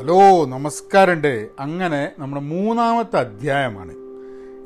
[0.00, 1.48] Hello നമസ്കാരമുണ്ട്.
[1.58, 3.92] അങ്ങനെ നമ്മുടെ മൂന്നാമത്തെ അധ്യായമാണ്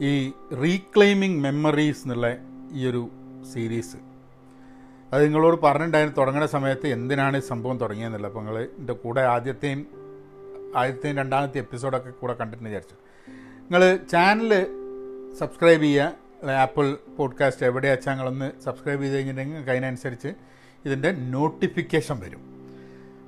[0.05, 2.37] ഈ റീക്ലെയിമിംഗ് മെമ്മറീസ് എന്നുള്ള
[2.73, 3.09] ഈ ഒരു
[3.53, 3.97] സീരീസ്
[5.13, 9.87] അത് നിങ്ങളോട് പറഞ്ഞിട്ടുണ്ടായിരുന്നു തുടങ്ങുന്ന സമയത്ത് എന്തിനാണ് ഈ സംഭവം തുടങ്ങിയെന്നില്ല അപ്പോൾ നിങ്ങൾ എന്റെ കൂടെ ആദ്യത്തെയും
[10.77, 12.95] ആദ്യത്തെയും രണ്ടാമത്തെ എപ്പിസോഡൊക്കെ കൂടെ കണ്ടിട്ടുണ്ട് വിചാരിച്ചു.
[13.29, 14.67] നിങ്ങൾ ചാനൽ
[15.39, 16.47] സബ്സ്ക്രൈബ് ചെയ്യുക.
[16.51, 20.29] ആപ്പിൾ പോഡ്കാസ്റ്റ് എവിടെയാച്ചാൽ നിങ്ങളൊന്ന് സബ്സ്ക്രൈബ് ചെയ്ത് കഴിഞ്ഞിട്ടുണ്ടെങ്കിൽ അതിനനുസരിച്ച്
[20.85, 22.54] ഇതിന്റെ നോട്ടിഫിക്കേഷൻ വരും.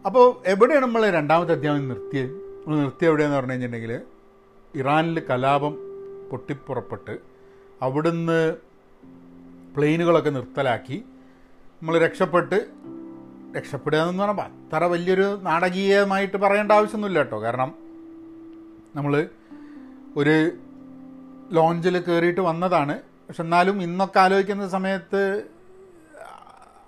[0.07, 3.93] അപ്പോൾ എവിടെയാണ് നമ്മൾ രണ്ടാമത്തെ അധ്യായം നിർത്തിയത് നമ്മൾ നിർത്തിയ എവിടെയെന്ന് പറഞ്ഞു കഴിഞ്ഞിട്ടുണ്ടെങ്കിൽ
[4.75, 5.75] ഇറാനിൽ കലാപം
[6.31, 7.15] പൊട്ടിപ്പുറപ്പെട്ട്
[7.81, 8.39] അവിടുന്ന്
[9.75, 10.99] പ്ലെയിനുകളൊക്കെ നിർത്തലാക്കി
[11.81, 12.59] നമ്മൾ രക്ഷപ്പെട്ട്
[13.57, 17.41] രക്ഷപ്പെടുക എന്ന് പറയുമ്പോൾ അത്ര വലിയൊരു നാടകീയമായിട്ട് പറയേണ്ട ആവശ്യമൊന്നുമില്ല കേട്ടോ.
[17.41, 17.71] കാരണം
[18.95, 19.15] നമ്മൾ
[20.17, 20.35] ഒരു
[21.53, 22.95] ലോഞ്ചിൽ കയറിയിട്ട് വന്നതാണ്.
[23.27, 25.23] പക്ഷെ എന്നാലും ഇന്നൊക്കെ ആലോചിക്കുന്ന സമയത്ത്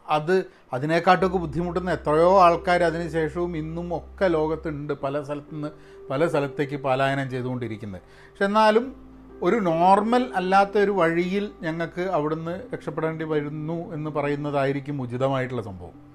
[0.08, 5.69] അത് അതിനെക്കാട്ടൊക്കെ ബുദ്ധിമുട്ടുന്ന എത്രയോ ആൾക്കാർ അതിനുശേഷവും ഇന്നും ഒക്കെ ലോകത്തുണ്ട് പല സ്ഥലത്തു നിന്ന്
[6.10, 8.00] പല സ്ഥലത്തേക്ക് പലായനം ചെയ്തുകൊണ്ടിരിക്കുന്നത്.
[8.00, 9.08] പക്ഷെ എന്നാലും
[9.42, 16.08] ഒരു നോർമൽ അല്ലാത്ത ഒരു വഴിയിൽ ഞങ്ങൾക്ക് അവിടുന്ന് രക്ഷപ്പെടേണ്ടി വരുന്നു എന്ന് പറയുന്നതായിരിക്കും ഉചിതമായിട്ടുള്ള സംഭവം.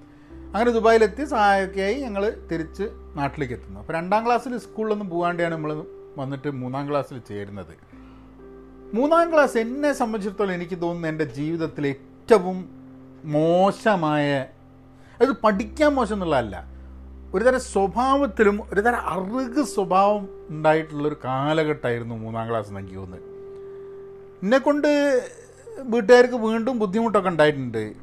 [0.54, 2.82] അങ്ങനെ ദുബായിലെത്തി സഹായമൊക്കെയായി ഞങ്ങൾ തിരിച്ച്
[3.16, 5.84] നാട്ടിലേക്ക് എത്തുന്നു അപ്പോൾ രണ്ടാം ക്ലാസ്സിൽ സ്കൂളിലൊന്നും പോകാണ്ടാണ് നമ്മൾ
[6.18, 7.74] വന്നിട്ട് മൂന്നാം ക്ലാസ്സിൽ ചേരുന്നത്.
[8.94, 12.83] മൂന്നാം ക്ലാസ് എന്നെ സംബന്ധിച്ചിടത്തോളം എനിക്ക് തോന്നുന്നു എന്റെ ജീവിതത്തിലെ ഏറ്റവും
[13.24, 14.46] മോശമായ
[15.22, 16.74] അത് പഠിക്കാൻ മോശം എന്നുള്ളതല്ല
[17.34, 23.22] ഒരുതരം സ്വഭാവത്തിലും ഒരു ഒരുതരം അറുക് സ്വഭാവം ഉണ്ടായിട്ടുള്ളൊരു കാലഘട്ടമായിരുന്നു മൂന്നാം ക്ലാസ് എന്ന് എനിക്ക് തോന്നുന്നത്.
[24.42, 24.88] എന്നെക്കൊണ്ട്
[25.78, 27.94] വീട്ടുകാർക്ക് വീണ്ടും ബുദ്ധിമുട്ടൊക്കെ ഉണ്ടായിട്ടുണ്ട്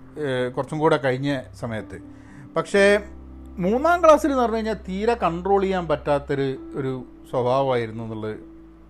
[0.55, 1.99] കുറച്ചും കൂടെ കഴിഞ്ഞ സമയത്ത്.
[2.55, 2.99] പക്ഷേ
[3.57, 8.35] മൂന്നാം ക്ലാസ്സിൽ എന്ന് പറഞ്ഞു കഴിഞ്ഞാൽ തീരെ കൺട്രോൾ ചെയ്യാൻ പറ്റാത്തൊരു ഒരു സ്വഭാവമായിരുന്നു എന്നുള്ളത്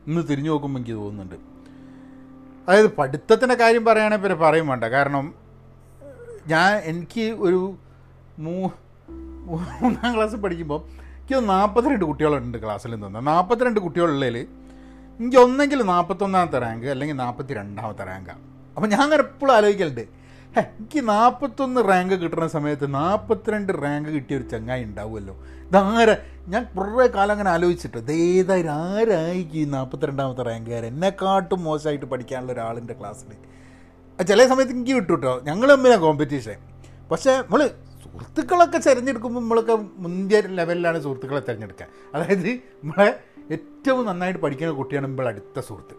[0.07, 1.35] ഇന്ന് തിരിഞ്ഞു നോക്കുമ്പോൾ എനിക്ക് തോന്നുന്നുണ്ട്.
[2.69, 4.83] അതായത് പഠിത്തത്തിന്റെ കാര്യം പറയുകയാണെങ്കിൽ പിന്നെ പറയും വേണ്ട.
[4.83, 5.40] കാരണം
[6.47, 7.75] ഞാൻ എനിക്ക് ഒരു
[8.39, 8.69] മൂ
[9.81, 13.27] മൂന്നാം ക്ലാസ് പഠിക്കുമ്പോൾ എനിക്ക് നാൽപ്പത്തിരണ്ട് കുട്ടികളുണ്ട് ക്ലാസ്സിൽ നിന്ന്.
[13.27, 14.37] നാൽപ്പത്തിരണ്ട് കുട്ടികളുള്ളതിൽ
[15.19, 18.39] എനിക്ക് ഒന്നെങ്കിൽ നാൽപ്പത്തൊന്നാമത്തെ റാങ്ക് അല്ലെങ്കിൽ നാൽപ്പത്തി രണ്ടാമത്തെ റാങ്കാണ്
[18.75, 20.01] അപ്പോൾ ഞാൻ അങ്ങനെ എപ്പോഴും ആലോചിക്കലുണ്ട്.
[20.57, 25.35] എനിക്ക് നാൽപ്പത്തൊന്ന് റാങ്ക് കിട്ടുന്ന സമയത്ത് നാൽപ്പത്തിരണ്ട് റാങ്ക് കിട്ടിയ ഒരു ചങ്ങായി ഉണ്ടാവുമല്ലോ.
[25.67, 26.25] ഇതാരെ?
[26.47, 33.60] ഞാൻ കുറേ കാലം അങ്ങനെ ആലോചിച്ചിട്ട് ഇതേതായാലും ആരായിരിക്കും ഈ നാൽപ്പത്തിരണ്ടാമത്തെ റാങ്കുകാരൻ എന്നെക്കാട്ടും മോശമായിട്ട് പഠിക്കാനുള്ള ഒരാളിന്റെ ക്ലാസ്സിൽ
[34.29, 36.57] ചില സമയത്ത് എനിക്ക് കിട്ടും കേട്ടോ ഞങ്ങൾ തമ്മിലാണ് കോമ്പറ്റീഷൻ
[37.11, 37.61] പക്ഷേ നമ്മൾ
[38.03, 42.49] സുഹൃത്തുക്കളൊക്കെ തിരഞ്ഞെടുക്കുമ്പോൾ നമ്മളൊക്കെ മുന്തിയ ലെവലിലാണ് സുഹൃത്തുക്കളെ തിരഞ്ഞെടുക്കുക അതായത്
[42.83, 43.09] നമ്മളെ
[43.55, 45.95] ഏറ്റവും നന്നായിട്ട് പഠിക്കുന്ന കുട്ടിയാണ് നമ്മൾ അടുത്ത സുഹൃത്ത്.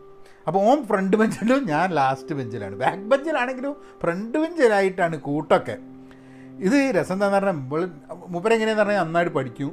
[0.46, 5.76] അപ്പോൾ ഓം ഫ്രണ്ട് ബെഞ്ചിലും ഞാൻ ലാസ്റ്റ് ബെഞ്ചിലാണ് ബാക്ക് ബെഞ്ചിലാണെങ്കിലും ഫ്രണ്ട് ബെഞ്ചിലായിട്ടാണ് കൂട്ടൊക്കെ.
[6.66, 7.80] ഇത് രസം എന്താണെന്ന് പറഞ്ഞാൽ നമ്മൾ
[8.32, 9.70] മൂപ്പരെങ്ങനെയാന്ന് പറഞ്ഞാൽ നന്നായിട്ട് പഠിക്കും.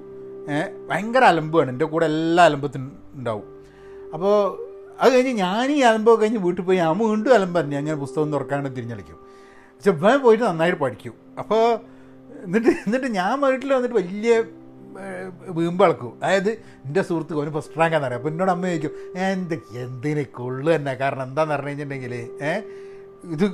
[0.90, 3.48] ഭയങ്കര അലമ്പാണ് എന്റെ കൂടെ എല്ലാ അലമ്പത്തിനും ഉണ്ടാവും.
[4.16, 4.36] അപ്പോൾ
[5.02, 8.70] അത് കഴിഞ്ഞ് ഞാൻ ഈ അലമ്പൊക്കെ കഴിഞ്ഞ് വീട്ടിൽ പോയി ഞാൻ വീണ്ടും അലമ്പ് പറഞ്ഞു അങ്ങനെ പുസ്തകം തുറക്കാണ്ട്
[8.78, 9.18] തിരിഞ്ഞളിക്കും
[9.76, 11.14] പക്ഷെ ഇവൻ പോയിട്ട് നന്നായിട്ട് പഠിക്കും.
[11.42, 11.64] അപ്പോൾ
[12.46, 14.34] എന്നിട്ട് എന്നിട്ട് ഞാൻ വീട്ടിൽ വന്നിട്ട് വലിയ
[15.58, 16.12] വീമ്പ് അളക്കും.
[16.24, 16.50] അതായത്
[16.86, 18.94] എന്റെ സുഹൃത്ത് അവന് ഫസ്റ്റ് റാങ്കാന്ന് പറയാം അപ്പോൾ എന്നോട് അമ്മ ചോദിക്കും
[19.30, 22.14] എന്ത് എന്തിനെ കൊള്ളു തന്നെ കാരണം എന്താണെന്ന് പറഞ്ഞു കഴിഞ്ഞിട്ടുണ്ടെങ്കിൽ
[23.36, 23.46] ഇത്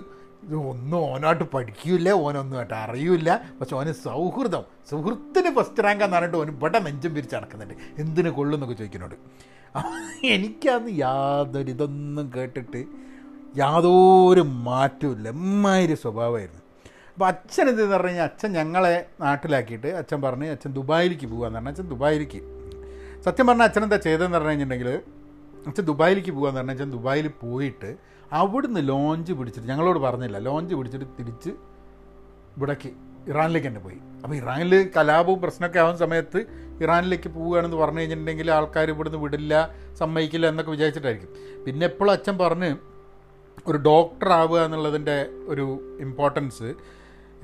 [0.44, 4.64] ഇത് ഒന്നും ഓനായിട്ട് പഠിക്കൂല ഓനൊന്നുമായിട്ട് അറിയൂല പക്ഷെ ഓന് സൗഹൃദം.
[4.90, 7.74] സുഹൃത്തിന് ഫസ്റ്റ് റാങ്ക് എന്ന് പറഞ്ഞിട്ട് ഓന് ഇവിടെ നെഞ്ചും പിരിച്ച് നടക്കുന്നുണ്ട്.
[7.98, 9.16] എന്തിനു കൊള്ളുന്നൊക്കെ ചോദിക്കുന്നോട്.
[10.24, 12.86] എനിക്കന്ന് യാതൊരു ഇതൊന്നും കേട്ടിട്ട്
[13.58, 16.62] യാതൊരു മാറ്റവും എമ്മാതിരി സ്വഭാവമായിരുന്നു.
[17.14, 21.88] അപ്പോൾ അച്ഛൻ എന്ത് പറഞ്ഞു കഴിഞ്ഞാൽ അച്ഛൻ ഞങ്ങളെ നാട്ടിലാക്കിയിട്ട് അച്ഛൻ പറഞ്ഞ് അച്ഛൻ ദുബായിലേക്ക് പോകാന്ന് പറഞ്ഞാൽ അച്ഛൻ
[21.88, 22.42] ദുബായിലേക്ക്.
[23.26, 25.02] സത്യം പറഞ്ഞാൽ അച്ഛൻ എന്താ ചെയ്തതെന്ന് പറഞ്ഞു കഴിഞ്ഞിട്ടുണ്ടെങ്കിൽ
[25.68, 31.52] അച്ഛൻ ദുബായിലേക്ക് പോകാന്ന് പറഞ്ഞാൽ അച്ഛൻ ദുബായിൽ പോയിട്ട് അവിടുന്ന് ലോഞ്ച് പിടിച്ചിട്ട് ഞങ്ങളോട് പറഞ്ഞില്ല ലോഞ്ച് പിടിച്ചിട്ട് തിരിച്ച്
[32.58, 32.90] ഇവിടേക്ക്
[33.28, 34.00] ഇറാനിലേക്ക് തന്നെ പോയി.
[34.24, 36.40] അപ്പോൾ ഇറാനിൽ കലാപവും പ്രശ്നമൊക്കെ ആവുന്ന സമയത്ത്
[36.82, 39.54] ഇറാനിലേക്ക് പോവുകയാണെന്ന് പറഞ്ഞു കഴിഞ്ഞിട്ടുണ്ടെങ്കിൽ ആൾക്കാർ ഇവിടുന്ന് വിടില്ല
[40.00, 41.32] സമ്മതിക്കില്ല എന്നൊക്കെ വിചാരിച്ചിട്ടായിരിക്കും.
[41.66, 42.76] പിന്നെ എപ്പോഴും അച്ഛൻ പറഞ്ഞ്
[43.68, 46.76] ഒരു ഡോക്ടർ ആവുക എന്നുള്ളതിന്റെ ഒരു ഇമ്പോർട്ടൻസ്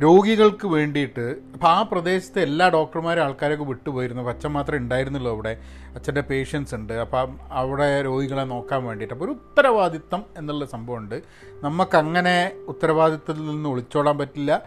[0.03, 4.23] രോഗികൾക്ക് വേണ്ടിയിട്ട് അപ്പോൾ ആ പ്രദേശത്തെ എല്ലാ ഡോക്ടർമാരും ആൾക്കാരൊക്കെ വിട്ടുപോയിരുന്നു.
[4.23, 5.57] അപ്പോൾ അച്ഛൻ മാത്രമേ ഉണ്ടായിരുന്നുള്ളൂ അവിടെ.
[5.95, 6.93] അച്ഛന്റെ പേഷ്യൻസ് ഉണ്ട്.
[6.93, 9.13] അപ്പം അവിടെ രോഗികളെ നോക്കാൻ വേണ്ടിയിട്ട്.
[9.13, 11.21] അപ്പോൾ ഒരു ഉത്തരവാദിത്തം എന്നുള്ള സംഭവമുണ്ട്.
[11.63, 14.61] നമുക്കങ്ങനെ ഉത്തരവാദിത്തത്തിൽ നിന്ന് ഒളിച്ചോടാൻ പറ്റില്ല.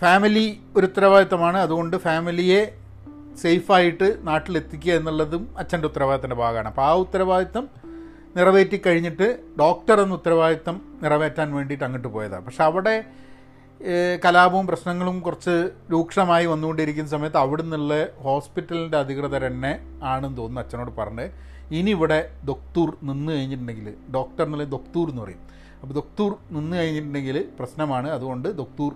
[0.00, 2.76] ഫാമിലി ഒരു ഉത്തരവാദിത്തമാണ് അതുകൊണ്ട് ഫാമിലിയെ
[3.42, 6.68] സേഫായിട്ട് നാട്ടിലെത്തിക്കുക എന്നുള്ളതും അച്ഛന്റെ ഉത്തരവാദിത്തത്തിന്റെ ഭാഗമാണ്.
[6.68, 7.68] അപ്പോൾ ആ ഉത്തരവാദിത്തം
[8.36, 12.44] നിറവേറ്റി കഴിഞ്ഞിട്ട് ഡോക്ടർ എന്ന ഉത്തരവാദിത്തം നിറവേറ്റാൻ വേണ്ടിയിട്ട് അങ്ങോട്ട് പോയതാണ്.
[12.44, 13.04] പക്ഷെ അവിടെ
[14.24, 21.30] കലാപവും പ്രശ്നങ്ങളും കുറച്ച് രൂക്ഷമായി വന്നുകൊണ്ടിരിക്കുന്ന സമയത്ത് അവിടെ നിന്നുള്ള ഹോസ്പിറ്റലിന്റെ അധികൃതർ തന്നെ ആണെന്ന് തോന്നുന്നു അച്ഛനോട് പറഞ്ഞത്
[21.74, 25.42] ഇനി ഇവിടെ ദൊക്തൂർ നിന്ന് കഴിഞ്ഞിട്ടുണ്ടെങ്കിൽ ഡോക്ടർ എന്നുള്ള ദൊക്തൂർ എന്ന് പറയും.
[25.82, 28.10] അപ്പോൾ ദൊക്തൂർ നിന്ന് കഴിഞ്ഞിട്ടുണ്ടെങ്കിൽ പ്രശ്നമാണ്.
[28.10, 28.92] അതുകൊണ്ട് ദൊക്തൂർ.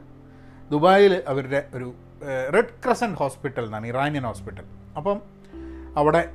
[0.70, 1.94] ദുബായിൽ അവരുടെ ഒരു
[2.54, 4.64] റെഡ് ക്രസന്റ് ഹോസ്പിറ്റൽ എന്നാണ് ഇറാനിയൻ ഹോസ്പിറ്റൽ.
[4.96, 5.22] അപ്പം
[5.96, 6.30] അവിടെ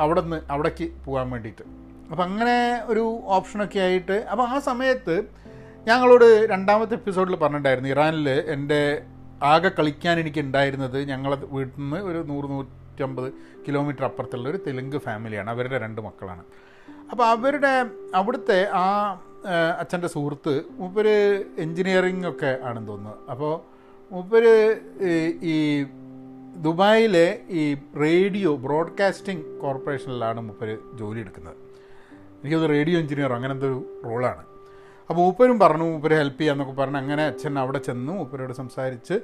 [0.00, 1.62] അവിടെ നിന്ന് അവിടേക്ക് പോകാൻ വേണ്ടിയിട്ട്.
[2.10, 5.43] അപ്പം അങ്ങനെ ഒരു ഓപ്ഷനൊക്കെ ആയിട്ട് അപ്പോൾ ആ സമയത്ത്
[5.88, 9.02] ഞങ്ങളോട് രണ്ടാമത്തെ എപ്പിസോഡിൽ പറഞ്ഞിട്ടുണ്ടായിരുന്നു ഇറാനിൽ എന്റെ
[9.42, 13.32] ആകെ കളിക്കാൻ എനിക്ക് ഉണ്ടായിരുന്നത് ഞങ്ങളെ വീട്ടിൽ നിന്ന് ഒരു നൂറ് നൂറ്റമ്പത്
[13.68, 16.44] കിലോമീറ്റർ അപ്പുറത്തുള്ള ഒരു തെലുങ്ക് ഫാമിലിയാണ് അവരുടെ രണ്ട് മക്കളാണ്.
[17.10, 18.86] അപ്പോൾ അവരുടെ അവിടുത്തെ ആ
[19.78, 23.26] അച്ഛന്റെ സുഹൃത്ത് മൂപ്പര് എൻജിനീയറിംഗ് ഒക്കെ ആണെന്ന് തോന്നുന്നു.
[23.30, 23.54] അപ്പോൾ
[24.12, 24.80] മൂപ്പര്
[25.42, 25.84] ഈ
[26.62, 31.56] ദുബായിലെ ഈ റേഡിയോ ബ്രോഡ്കാസ്റ്റിംഗ് കോർപ്പറേഷനിലാണ് മൂപ്പര് ജോലി എടുക്കുന്നത്.
[32.44, 34.53] എനിക്കത് റേഡിയോ എഞ്ചിനീയർ അങ്ങനത്തെ ഒരു റോളാണ്.
[35.10, 39.14] അപ്പോൾ മൂപ്പരും പറഞ്ഞു മൂപ്പര് ഹെൽപ്പ് ചെയ്യാന്നൊക്കെ പറഞ്ഞു അങ്ങനെ അച്ഛൻ അവിടെ ചെന്നു മൂപ്പരോട് സംസാരിച്ച്.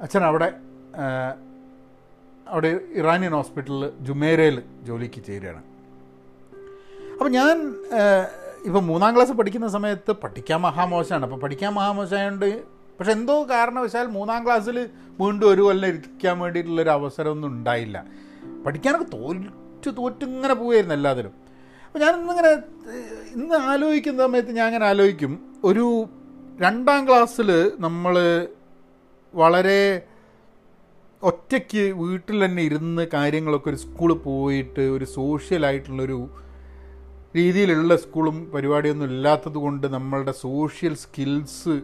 [0.00, 0.52] അച്ഛൻ അവിടെ
[2.48, 5.62] അവിടെ ഇറാനിയൻ ഹോസ്പിറ്റലിൽ ജുമേരയിൽ ജോലിക്ക് ചേരുകയാണ്.
[7.12, 7.74] അപ്പോൾ ഞാൻ
[8.64, 11.24] ഇപ്പോൾ മൂന്നാം ക്ലാസ് പഠിക്കുന്ന സമയത്ത് പഠിക്കാൻ മഹാമോശമാണ്.
[11.24, 14.88] അപ്പോൾ പഠിക്കാൻ മഹാമോശമായതുകൊണ്ട് പക്ഷെ എന്തോ കാരണവശാൽ മൂന്നാം ക്ലാസ്സിൽ
[15.20, 18.04] വീണ്ടും ഒരു കൊല്ലം ഇരിക്കാൻ വേണ്ടിയിട്ടുള്ളൊരു അവസരമൊന്നും ഉണ്ടായില്ല.
[18.66, 21.47] പഠിക്കാനൊക്കെ തോറ്റു തോറ്റിങ്ങനെ പോവുമായിരുന്നു എല്ലാത്തിലും.
[21.98, 22.50] അപ്പോൾ ഞാനിന്നിങ്ങനെ
[23.36, 25.32] ഇന്ന് ആലോചിക്കുന്ന സമയത്ത് ഞാൻ അങ്ങനെ ആലോചിക്കും.
[25.64, 26.08] ഒരു
[26.60, 28.14] രണ്ടാം ക്ലാസ്സിൽ നമ്മൾ
[29.34, 30.02] വളരെ
[31.22, 36.20] ഒറ്റയ്ക്ക് വീട്ടിൽ തന്നെ ഇരുന്ന് കാര്യങ്ങളൊക്കെ ഒരു സ്കൂളിൽ പോയിട്ട് ഒരു സോഷ്യലായിട്ടുള്ളൊരു
[37.36, 41.76] രീതിയിലുള്ള സ്കൂളും പരിപാടിയൊന്നും ഇല്ലാത്തത് കൊണ്ട് നമ്മളുടെ സോഷ്യൽ സ്കിൽസ്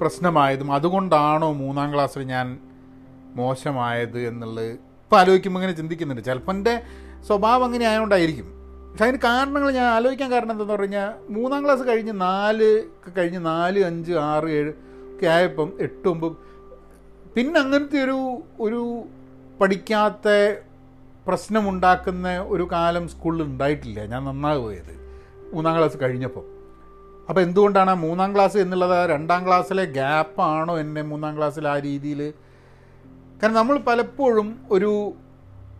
[0.00, 2.58] പ്രശ്നമായതും അതുകൊണ്ടാണോ മൂന്നാം ക്ലാസ്സിൽ ഞാൻ
[3.34, 6.24] മോശമായത് എന്നുള്ളത് ഇപ്പോൾ ആലോചിക്കുമ്പോൾ ഇങ്ങനെ ചിന്തിക്കുന്നുണ്ട്.
[6.24, 6.82] ചിലപ്പോൾ എന്റെ
[7.26, 8.55] സ്വഭാവം അങ്ങനെ ആയതുകൊണ്ടായിരിക്കും
[8.96, 12.68] പക്ഷെ അതിന് കാരണങ്ങൾ ഞാൻ ആലോചിക്കാൻ കാരണം എന്തെന്ന് പറഞ്ഞു കഴിഞ്ഞാൽ മൂന്നാം ക്ലാസ് കഴിഞ്ഞ് നാല്
[13.16, 14.70] കഴിഞ്ഞ് നാല് അഞ്ച് ആറ് ഏഴ്
[15.14, 16.36] ഒക്കെ ആയപ്പം എട്ട് ഒമ്പത്.
[17.34, 18.16] പിന്നെ അങ്ങനത്തെ ഒരു
[18.60, 18.80] ഒരു
[19.60, 20.26] പഠിക്കാത്ത
[21.26, 24.06] പ്രശ്നമുണ്ടാക്കുന്ന ഒരു കാലം സ്കൂളിൽ ഉണ്ടായിട്ടില്ല.
[24.06, 24.94] ഞാൻ നന്നായി പോയത്
[25.52, 26.46] മൂന്നാം ക്ലാസ് കഴിഞ്ഞപ്പോൾ
[27.28, 32.34] അപ്പോൾ എന്തുകൊണ്ടാണ് ആ മൂന്നാം ക്ലാസ് എന്നുള്ളത് രണ്ടാം ക്ലാസ്സിലെ ഗ്യാപ്പാണോ എന്നെ മൂന്നാം ക്ലാസ്സിൽ ആ രീതിയിൽ?
[33.42, 35.14] കാരണം നമ്മൾ പലപ്പോഴും ഒരു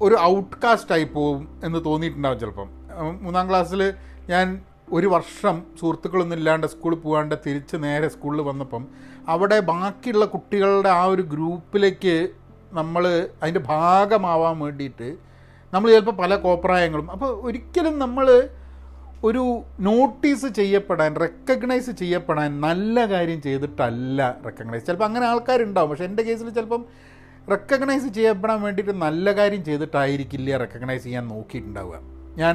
[0.02, 2.75] ഒരു ഔട്ട്കാസ്റ്റ് ആയി പോകും എന്ന് തോന്നിയിട്ടുണ്ടാവും ചിലപ്പം.
[3.22, 3.94] മൂന്നാം ക്ലാസ്സിൽ
[4.28, 4.46] ഞാൻ
[4.92, 8.82] ഒരു വർഷം സുഹൃത്തുക്കളൊന്നും ഇല്ലാണ്ട് സ്കൂളിൽ പോകാണ്ട് തിരിച്ച് നേരെ സ്കൂളിൽ വന്നപ്പം
[9.28, 12.16] അവിടെ ബാക്കിയുള്ള കുട്ടികളുടെ ആ ഒരു ഗ്രൂപ്പിലേക്ക്
[12.72, 13.04] നമ്മൾ
[13.42, 15.08] അതിന്റെ ഭാഗമാവാൻ വേണ്ടിയിട്ട്
[15.72, 18.26] നമ്മൾ ചിലപ്പോൾ പല കോപ്രായങ്ങളും അപ്പോൾ ഒരിക്കലും നമ്മൾ
[19.24, 19.42] ഒരു
[19.78, 26.82] നോട്ടീസ് ചെയ്യപ്പെടാൻ റെക്കഗ്നൈസ് ചെയ്യപ്പെടാൻ നല്ല കാര്യം ചെയ്തിട്ടല്ല റെക്കഗ്നൈസ് ചിലപ്പോൾ അങ്ങനെ ആൾക്കാരുണ്ടാവും പക്ഷേ എന്റെ കേസിൽ ചിലപ്പം
[27.50, 31.98] റെക്കഗ്നൈസ് ചെയ്യപ്പെടാൻ വേണ്ടിയിട്ട് നല്ല കാര്യം ചെയ്തിട്ടായിരിക്കില്ല റെക്കഗ്നൈസ് ചെയ്യാൻ നോക്കിയിട്ടുണ്ടാവുക.
[32.36, 32.54] ഞാൻ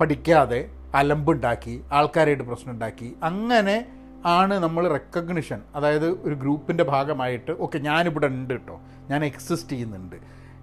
[0.00, 3.86] പഠിക്കാതെ അലമ്പുണ്ടാക്കി ആൾക്കാരായിട്ട് പ്രശ്നം ഉണ്ടാക്കി അങ്ങനെ
[4.24, 8.80] ആണ് നമ്മൾ റെക്കഗ്നിഷൻ അതായത് ഒരു ഗ്രൂപ്പിന്റെ ഭാഗമായിട്ട് ഓക്കെ ഞാനിവിടെ ഉണ്ട് കേട്ടോ
[9.10, 10.16] ഞാൻ എക്സിസ്റ്റ് ചെയ്യുന്നുണ്ട്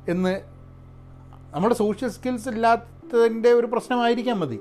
[0.10, 0.42] എന്ന്
[1.54, 4.60] നമ്മുടെ സോഷ്യൽ സ്കിൽസ് ഇല്ലാത്തതിന്റെ ഒരു പ്രശ്നമായിരിക്കാം മതി.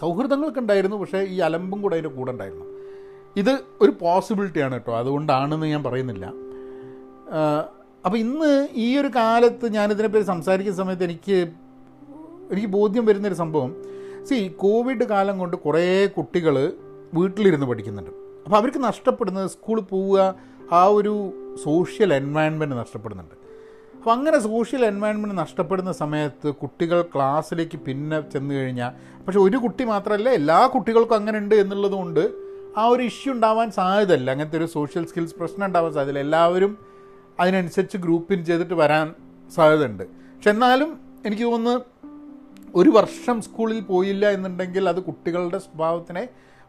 [0.00, 2.64] സൗഹൃദങ്ങളൊക്കെ ഉണ്ടായിരുന്നു പക്ഷേ ഈ അലമ്പും കൂടെ അതിന്റെ കൂടെ ഉണ്ടായിരുന്നു.
[3.36, 6.26] ഇത് ഒരു പോസിബിലിറ്റിയാണ് കേട്ടോ അതുകൊണ്ടാണെന്ന് ഞാൻ പറയുന്നില്ല.
[8.04, 11.52] അപ്പോൾ ഇന്ന് ഈ ഒരു കാലത്ത് ഞാനിതിനെപ്പറ്റി സംസാരിക്കുന്ന സമയത്ത് എനിക്ക്
[12.52, 13.76] എനിക്ക് ബോധ്യം വരുന്നൊരു സംഭവം.
[14.24, 16.72] സി കോവിഡ് കാലം കൊണ്ട് കുറേ കുട്ടികൾ
[17.14, 18.10] വീട്ടിലിരുന്ന് പഠിക്കുന്നുണ്ട്.
[18.44, 20.34] അപ്പോൾ അവർക്ക് നഷ്ടപ്പെടുന്നത് സ്കൂളിൽ പോവുക
[20.72, 21.14] ആ ഒരു
[21.64, 23.34] സോഷ്യൽ എൻവയൺമെന്റ് നഷ്ടപ്പെടുന്നുണ്ട്.
[23.96, 30.28] അപ്പോൾ അങ്ങനെ സോഷ്യൽ എൻവയൺമെന്റ് നഷ്ടപ്പെടുന്ന സമയത്ത് കുട്ടികൾ ക്ലാസ്സിലേക്ക് പിന്നെ ചെന്ന് കഴിഞ്ഞാൽ പക്ഷേ ഒരു കുട്ടി മാത്രമല്ല
[30.28, 32.30] എല്ലാ കുട്ടികൾക്കും അങ്ങനെ ഉണ്ട് എന്നുള്ളതുകൊണ്ട്
[32.76, 34.30] ആ ഒരു ഇഷ്യൂ ഉണ്ടാവാൻ സാധ്യതയില്ല.
[34.30, 36.20] അങ്ങനത്തെ ഒരു സോഷ്യൽ സ്കിൽസ് പ്രശ്നം ഉണ്ടാവാൻ സാധ്യതയില്ല.
[36.20, 36.78] എല്ലാവരും
[37.40, 39.14] അതിനനുസരിച്ച് ഗ്രൂപ്പിൻ ചെയ്തിട്ട് വരാൻ
[39.54, 40.04] സാധ്യതയുണ്ട്.
[40.04, 41.80] പക്ഷെ എന്നാലും എനിക്ക് തോന്നുന്നു
[42.78, 46.24] ഒരു വർഷം സ്കൂളിൽ പോയില്ല എന്നുണ്ടെങ്കിൽ അത് കുട്ടികളുടെ സ്വഭാവത്തിനെ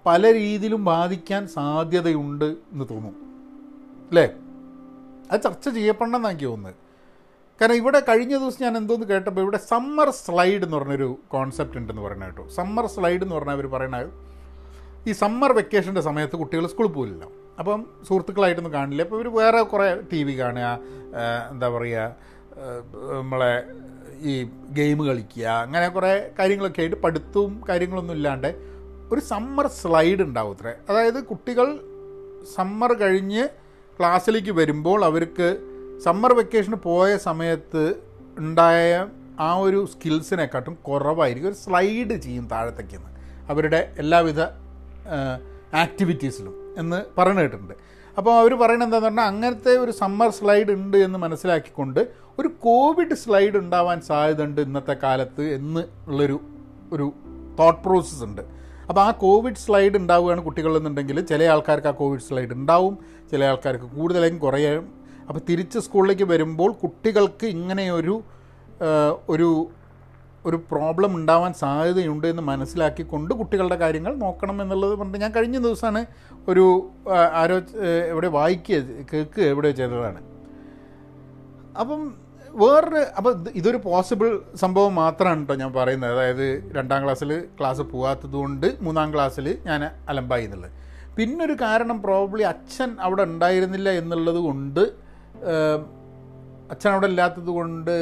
[0.06, 3.16] പല രീതിയിലും ബാധിക്കാൻ സാധ്യതയുണ്ട് എന്ന് തോന്നും.
[4.10, 4.26] അല്ലേ?
[5.32, 6.76] അത് ചർച്ച ചെയ്യപ്പെടണമെന്നാണ് എനിക്ക് തോന്നുന്നത്.
[7.62, 12.26] കാരണം ഇവിടെ കഴിഞ്ഞ ദിവസം ഞാൻ എന്തോന്ന് കേട്ടപ്പോൾ ഇവിടെ സമ്മർ സ്ലൈഡ് എന്ന് പറഞ്ഞൊരു കോൺസെപ്റ്റ് ഉണ്ടെന്ന് പറയണ
[12.26, 12.44] കേട്ടോ.
[12.58, 14.10] സമ്മർ സ്ലൈഡ് എന്ന് പറഞ്ഞാൽ അവർ പറയുന്നത്
[15.10, 17.26] ഈ സമ്മർ വെക്കേഷന്റെ സമയത്ത് കുട്ടികൾ സ്കൂളിൽ പോകില്ല
[17.60, 19.02] അപ്പം സുഹൃത്തുക്കളായിട്ടൊന്നും കാണില്ല.
[19.08, 20.68] അപ്പോൾ ഇവർ വേറെ കുറേ ടി വി കാണുക
[21.52, 22.16] എന്താ പറയുക
[23.20, 23.54] നമ്മളെ
[24.22, 28.56] ഈ ഗെയിം കളിക്കുക അങ്ങനെ കുറേ കാര്യങ്ങളൊക്കെ ആയിട്ട് പഠിത്തവും കാര്യങ്ങളൊന്നും ഇല്ലാണ്ട്
[29.12, 30.74] ഒരു സമ്മർ സ്ലൈഡ് ഉണ്ടാവും അത്രേ.
[30.90, 31.80] അതായത് കുട്ടികൾ
[32.56, 33.48] സമ്മർ കഴിഞ്ഞ്
[34.00, 35.58] ക്ലാസ്സിലേക്ക് വരുമ്പോൾ അവർക്ക്
[36.04, 37.96] സമ്മർ വെക്കേഷന് പോയ സമയത്ത്
[38.38, 39.08] ഉണ്ടായ
[39.40, 41.50] ആ ഒരു സ്കിൽസിനെക്കാട്ടും കുറവായിരിക്കും.
[41.50, 42.96] ഒരു സ്ലൈഡ് ചെയ്യും താഴത്തേക്ക്
[43.50, 44.42] അവരുടെ എല്ലാവിധ
[45.74, 51.20] ആക്ടിവിറ്റീസിലും എന്ന് പറഞ്ഞു കേട്ടിട്ടുണ്ട് അപ്പോൾ അവർ പറയുന്നത് എന്താണെന്ന് പറഞ്ഞാൽ അങ്ങനത്തെ ഒരു സമ്മർ സ്ലൈഡ് ഉണ്ട് എന്ന്
[51.20, 52.08] മനസ്സിലാക്കിക്കൊണ്ട്
[52.40, 56.42] ഒരു കോവിഡ് സ്ലൈഡ് ഉണ്ടാവാൻ സാധ്യതയുണ്ട് ഇന്നത്തെ കാലത്ത് എന്ന് ഉള്ളൊരു
[56.94, 57.12] ഒരു
[57.60, 58.42] തോട്ട് പ്രോസസ്സ് ഉണ്ട്.
[58.90, 62.98] അപ്പോൾ ആ കോവിഡ് സ്ലൈഡ് ഉണ്ടാവുകയാണ് കുട്ടികളെന്നുണ്ടെങ്കിൽ ചില ആൾക്കാർക്ക് ആ കോവിഡ് സ്ലൈഡ് ഉണ്ടാവും
[63.32, 64.90] ചില ആൾക്കാർക്ക് കൂടുതലായും കുറയും.
[65.30, 68.24] അപ്പോൾ തിരിച്ച് സ്കൂളിലേക്ക് വരുമ്പോൾ കുട്ടികൾക്ക് ഇങ്ങനെയൊരു
[69.30, 69.68] ഒരു
[70.48, 76.02] ഒരു പ്രോബ്ലം ഉണ്ടാവാൻ സാധ്യതയുണ്ട് എന്ന് മനസ്സിലാക്കിക്കൊണ്ട് കുട്ടികളുടെ കാര്യങ്ങൾ നോക്കണം എന്നുള്ളത് പറഞ്ഞിട്ട് ഞാൻ കഴിഞ്ഞ ദിവസമാണ്
[76.52, 76.66] ഒരു
[77.42, 77.58] ആരോ
[78.12, 78.80] എവിടെ വായിക്കുക
[79.14, 80.22] കേൾക്കുക എവിടെ ചെയ്തതാണ്.
[81.82, 82.02] അപ്പം
[82.62, 86.12] വേറൊരു അപ്പോൾ ഇതൊരു പോസിബിൾ സംഭവം മാത്രമാണ് കേട്ടോ ഞാൻ പറയുന്നത്.
[86.12, 86.46] അതായത്
[86.78, 90.72] രണ്ടാം ക്ലാസ്സിൽ ക്ലാസ് പോകാത്തത് കൊണ്ട് മൂന്നാം ക്ലാസ്സിൽ ഞാൻ അലമ്പായി എന്നുള്ളത്.
[91.18, 94.82] പിന്നൊരു കാരണം പ്രോബ്ലി അച്ഛൻ അവിടെ ഉണ്ടായിരുന്നില്ല എന്നുള്ളത് കൊണ്ട്
[96.74, 97.96] അച്ഛൻ അവിടെ ഇല്ലാത്തത് കൊണ്ട്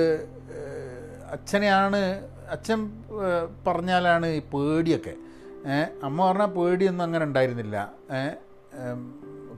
[1.31, 2.01] അച്ഛനെയാണ്
[2.51, 2.79] അച്ഛൻ
[3.67, 5.13] പറഞ്ഞാലാണ് ഈ പേടിയൊക്കെ.
[6.03, 7.75] അമ്മ പറഞ്ഞാൽ പേടിയൊന്നും അങ്ങനെ ഉണ്ടായിരുന്നില്ല.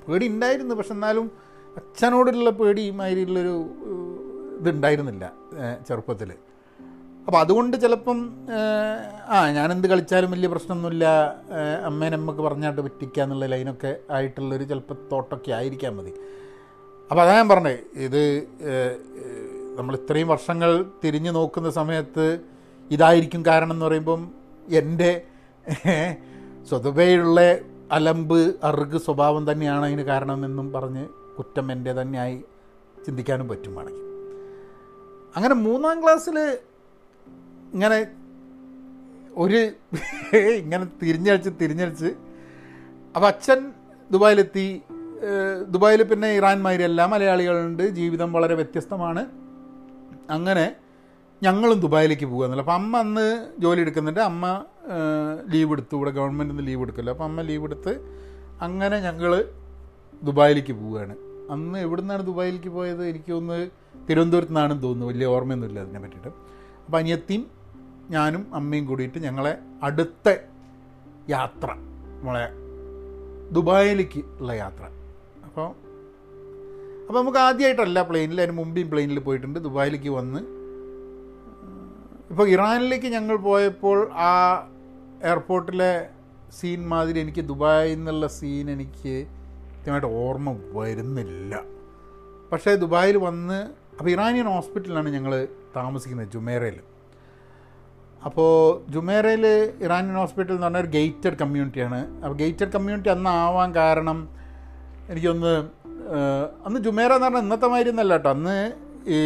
[0.07, 0.75] പേടി ഉണ്ടായിരുന്നു.
[0.75, 1.31] പക്ഷെ എന്നാലും
[1.77, 3.55] അച്ഛനോടുള്ള പേടി മാതിരിയുള്ളൊരു
[4.59, 5.31] ഇതുണ്ടായിരുന്നില്ല
[5.87, 6.29] ചെറുപ്പത്തിൽ
[7.25, 8.19] അപ്പോൾ അതുകൊണ്ട് ചിലപ്പം
[9.27, 11.05] ആ ഞാനെന്ത് കളിച്ചാലും വലിയ പ്രശ്നമൊന്നുമില്ല.
[11.85, 16.13] അമ്മേനെ അമ്മയ്ക്ക് പറഞ്ഞാട്ട് പറ്റിക്കുക എന്നുള്ള ലൈനൊക്കെ ആയിട്ടുള്ളൊരു ചിലപ്പോൾ തോട്ടൊക്കെ ആയിരിക്കാൻ മതി.
[17.11, 18.23] അപ്പോൾ അതാ ഞാൻ പറഞ്ഞത് ഇത്
[19.77, 22.39] നമ്മൾ ഇത്രയും വർഷങ്ങൾ തിരിഞ്ഞു നോക്കുന്ന സമയത്ത്
[22.91, 24.31] ഇതായിരിക്കും കാരണം എന്ന് പറയുമ്പം
[24.69, 25.21] എന്റെ
[26.69, 27.41] സ്വതവേയുള്ള
[27.91, 32.43] അലമ്പ് അറുക് സ്വഭാവം തന്നെയാണ് അതിന് കാരണമെന്നും പറഞ്ഞ് കുറ്റം എന്റെ തന്നെയായി
[33.05, 34.05] ചിന്തിക്കാനും പറ്റും വേണമെങ്കിൽ
[35.35, 36.39] അങ്ങനെ മൂന്നാം ക്ലാസ്സിൽ
[37.73, 38.07] ഇങ്ങനെ
[39.35, 39.71] ഒരു
[40.37, 42.05] ഇങ്ങനെ തിരിഞ്ഞടിച്ച് തിരിഞ്ഞടിച്ച്
[43.15, 43.73] അപ്പോൾ അച്ഛൻ
[44.11, 44.81] ദുബായിലെത്തി.
[45.69, 47.83] ദുബായിൽ പിന്നെ ഇറാൻ മാതിരി എല്ലാ മലയാളികളുണ്ട്.
[47.89, 49.23] ജീവിതം വളരെ വ്യത്യസ്തമാണ്.
[50.29, 50.75] അങ്ങനെ
[51.43, 52.61] ഞങ്ങളും ദുബായിലേക്ക് പോകുക എന്നല്ല.
[52.61, 54.19] അപ്പം അമ്മ അന്ന് ജോലി എടുക്കുന്നുണ്ട്.
[54.19, 54.65] അമ്മ
[55.49, 55.95] ലീവ് എടുത്തു.
[55.95, 57.99] ഇവിടെ ഗവൺമെന്റ് നിന്ന് ലീവ് എടുക്കില്ല അപ്പം അമ്മ ലീവ് എടുത്ത്
[58.61, 59.45] അങ്ങനെ ഞങ്ങൾ
[60.23, 61.15] ദുബായിലേക്ക് പോവുകയാണ്.
[61.51, 63.07] അന്ന് എവിടെ നിന്നാണ് ദുബായിലേക്ക് പോയത്?
[63.07, 63.69] എനിക്കൊന്ന്
[64.09, 65.13] തിരുവനന്തപുരത്ത് നിന്നാണെന്ന് തോന്നുന്നു.
[65.13, 66.27] വലിയ ഓർമ്മയൊന്നുമില്ല അതിനെ പറ്റിയിട്ട്.
[66.85, 67.51] അപ്പം അനിയത്തിയും
[68.09, 70.35] ഞാനും അമ്മയും കൂടിയിട്ട് ഞങ്ങളെ അടുത്ത
[71.29, 71.71] യാത്ര
[72.19, 72.49] നമ്മളെ
[73.53, 74.83] ദുബായിലേക്ക് ഉള്ള യാത്ര.
[75.45, 75.67] അപ്പോൾ
[77.07, 79.59] അപ്പോൾ നമുക്ക് ആദ്യമായിട്ടല്ല പ്ലെയിനിൽ അതിന് മുമ്പേയും പ്ലെയിനിൽ പോയിട്ടുണ്ട്.
[79.59, 80.56] ദുബായിലേക്ക് വന്ന്
[82.29, 84.31] ഇപ്പോൾ ഇറാനിലേക്ക് ഞങ്ങൾ പോയപ്പോൾ ആ
[85.23, 86.09] എയർപോർട്ടിലെ
[86.57, 89.13] സീൻ മാതിരി എനിക്ക് ദുബായിൽ നിന്നുള്ള സീൻ എനിക്ക്
[89.69, 91.61] കൃത്യമായിട്ട് ഓർമ്മ വരുന്നില്ല.
[92.51, 93.59] പക്ഷേ ദുബായിൽ വന്ന്
[93.97, 96.77] അപ്പോൾ ഇറാനിയൻ ഹോസ്പിറ്റലിലാണ് ഞങ്ങൾ താമസിക്കുന്നത് ജുമേറയിൽ.
[98.25, 98.51] അപ്പോൾ
[98.91, 99.45] ജുമേറയിൽ
[99.85, 101.99] ഇറാനിയൻ ഹോസ്പിറ്റൽ എന്ന് പറഞ്ഞാൽ ഒരു ഗേറ്റഡ് കമ്മ്യൂണിറ്റിയാണ്.
[102.23, 104.29] അപ്പോൾ ഗേറ്റഡ് കമ്മ്യൂണിറ്റി അന്ന് ആവാൻ കാരണം
[105.09, 105.55] എനിക്കൊന്ന്
[106.65, 108.29] അന്ന് ജുമേറ എന്ന് പറഞ്ഞാൽ ഇന്നത്തെ മാതിരി ഒന്നല്ല കേട്ടോ.
[108.29, 108.57] അന്ന്
[109.15, 109.17] ഈ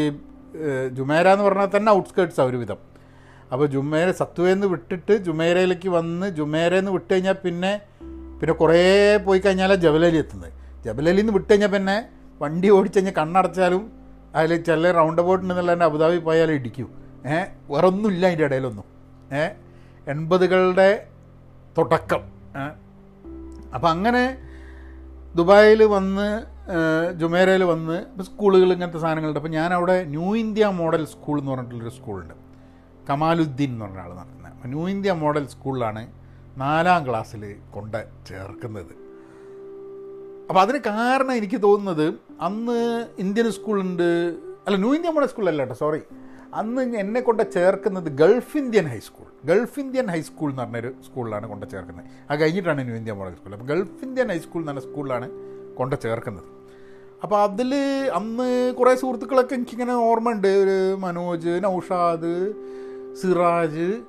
[0.97, 2.90] ജുമേര എന്ന് പറഞ്ഞാൽ തന്നെ ഔട്ട്സ്കേർട്സ് ഒരു വിധം
[3.51, 7.81] അപ്പോൾ ജുമേര സത്വേന്ന് വിട്ടിട്ട് ജുമേരയിലേക്ക് വന്ന് ജുമേരയിൽ വിട്ട് കഴിഞ്ഞാൽ പിന്നെ
[8.39, 10.53] പിന്നെ കുറേ പോയി കഴിഞ്ഞാൽ ജബലലി എത്തുന്നത്.
[10.85, 12.07] ജബലലിയിൽ നിന്ന് വിട്ട് കഴിഞ്ഞാൽ പിന്നെ
[12.41, 13.91] വണ്ടി ഓടിച്ച് കഴിഞ്ഞാൽ കണ്ണടച്ചാലും
[14.35, 16.89] അതിൽ ചില റൗണ്ട് അബൌട്ട് ഉണ്ടെന്നുള്ള തന്നെ അബുദാബി പോയാലും ഇടിക്കും.
[17.25, 18.85] ഏഹ് വേറെ ഒന്നുമില്ല അതിന്റെ ഇടയിലൊന്നും.
[19.37, 19.51] ഏഹ്
[20.07, 21.07] എൺപതുകളുടെ
[21.77, 22.21] തുടക്കം.
[23.73, 24.37] അപ്പം അങ്ങനെ
[25.35, 26.43] ദുബായിൽ വന്ന്
[27.19, 29.39] ജുമേരയിൽ വന്ന് സ്കൂളുകൾ ഇങ്ങനത്തെ സാധനങ്ങളുണ്ട്.
[29.39, 32.40] അപ്പോൾ ഞാൻ അവിടെ ന്യൂ ഇന്ത്യ മോഡൽ സ്കൂൾ എന്ന് പറഞ്ഞിട്ടുള്ളൊരു സ്കൂളുണ്ട്.
[33.09, 34.67] കമാലുദ്ദീൻ എന്ന് പറഞ്ഞ ആൾ നടത്തുന്നത്.
[34.73, 36.07] ന്യൂ ഇന്ത്യ മോഡൽ സ്കൂളിലാണ്
[36.57, 38.93] നാലാം ക്ലാസ്സിൽ കൊണ്ട് ചേർക്കുന്നത്.
[40.49, 42.07] അപ്പോൾ അതിന് കാരണം എനിക്ക് തോന്നുന്നത്
[42.41, 44.09] അന്ന് ഇന്ത്യൻ സ്കൂളുണ്ട്
[44.65, 46.01] അല്ല ന്യൂ ഇന്ത്യ മോഡൽ സ്കൂളല്ല കേട്ടോ സോറി
[46.53, 52.05] അന്ന് എന്നെ കൊണ്ട് ചേർക്കുന്നത് Gulf Indian high school Gulf Indian high school എന്ന് പറഞ്ഞൊരു സ്കൂളിലാണ് കൊണ്ട് ചേർക്കുന്നത്.
[52.29, 53.53] അത് കഴിഞ്ഞിട്ടാണ് ന്യൂ ഇന്ത്യ മോഡൽ സ്കൂൾ.
[53.53, 55.29] അപ്പോൾ ഗൾഫ് ഇന്ത്യൻ ഹൈസ്കൂൾ എന്ന് പറഞ്ഞ സ്കൂളിലാണ്
[55.77, 56.43] കൊണ്ട് ചേർക്കുന്നത്.
[57.23, 57.71] അപ്പോൾ അതിൽ
[58.13, 60.47] അന്ന് കുറേ സുഹൃത്തുക്കളൊക്കെ എനിക്കിങ്ങനെ ഓർമ്മയുണ്ട്.
[60.47, 62.53] ഒരു മനോജ് നൗഷാദ്
[63.15, 64.01] സിറാജ്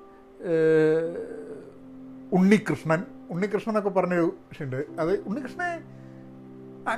[2.32, 3.02] ഉണ്ണികൃഷ്ണൻ.
[3.30, 5.12] ഉണ്ണികൃഷ്ണൻ എന്നൊക്കെ പറഞ്ഞൊരു വിഷയമുണ്ട് അത്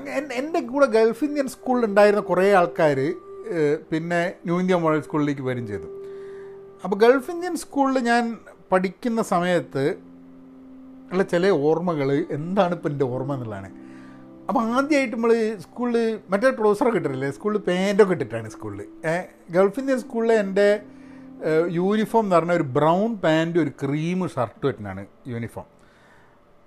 [0.09, 3.15] എൻ- എന്റെ കൂടെ ഗൾഫ് ഇന്ത്യൻ സ്കൂളിൽ ഉണ്ടായിരുന്ന കുറേ ആൾക്കാർ
[3.91, 6.05] പിന്നെ ന്യൂ ഇന്ത്യ മോഡൽ സ്കൂളിലേക്ക് വരും ചെയ്തു.
[6.85, 8.39] അപ്പോൾ ഗൾഫ് ഇന്ത്യൻ സ്കൂളിൽ ഞാൻ
[8.73, 9.95] പഠിക്കുന്ന സമയത്ത്
[11.13, 13.73] ഉള്ള ചില ഓർമ്മകൾ എന്താണ് ഇപ്പം എന്റെ ഓർമ്മ എന്നുള്ളതാണ്.
[14.49, 17.31] അപ്പോൾ ആദ്യമായിട്ട് നമ്മൾ സ്കൂളിൽ മറ്റേ ട്രൗസറൊക്കെ ഇട്ടിട്ടില്ലേ?
[17.31, 18.85] സ്കൂളിൽ പാന്റൊക്കെ ഇട്ടിട്ടാണ് സ്കൂളിൽ
[19.51, 20.83] ഗൾഫ് ഇന്ത്യൻ സ്കൂളിൽ എന്റെ
[21.79, 25.67] യൂണിഫോം എന്ന് പറഞ്ഞാൽ ഒരു ബ്രൗൺ പാന്റും ഒരു ക്രീം ഷർട്ടും ഇട്ടാണ് യൂണിഫോം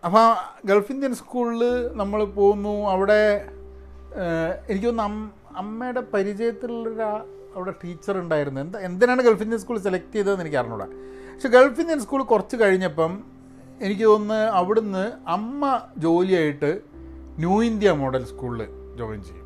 [0.03, 0.25] അപ്പോൾ
[0.69, 1.63] ഗൾഫ് ഇന്ത്യൻ സ്കൂളിൽ
[2.01, 2.74] നമ്മൾ പോകുന്നു.
[2.93, 3.21] അവിടെ
[4.69, 5.15] എനിക്ക് അം
[5.62, 7.03] അമ്മയുടെ പരിചയത്തിലുള്ള
[7.55, 8.62] അവിടെ ടീച്ചർ ഉണ്ടായിരുന്നു.
[8.62, 10.88] എന്താ എന്തിനാണ് ഗൾഫ് ഇന്ത്യൻ സ്കൂൾ സെലക്ട് ചെയ്തതെന്ന് എനിക്ക് അറിഞ്ഞൂടാ.
[11.33, 13.12] പക്ഷെ ഗൾഫ് ഇന്ത്യൻ സ്കൂൾ കുറച്ച് കഴിഞ്ഞപ്പം
[13.86, 15.05] എനിക്ക് തോന്നുന്നു അവിടുന്ന്
[15.36, 15.63] അമ്മ
[15.97, 16.71] ജോലിയായിട്ട്
[17.43, 18.62] ന്യൂ ഇന്ത്യ മോഡൽ സ്കൂളിൽ
[19.00, 19.45] ജോയിൻ ചെയ്യും.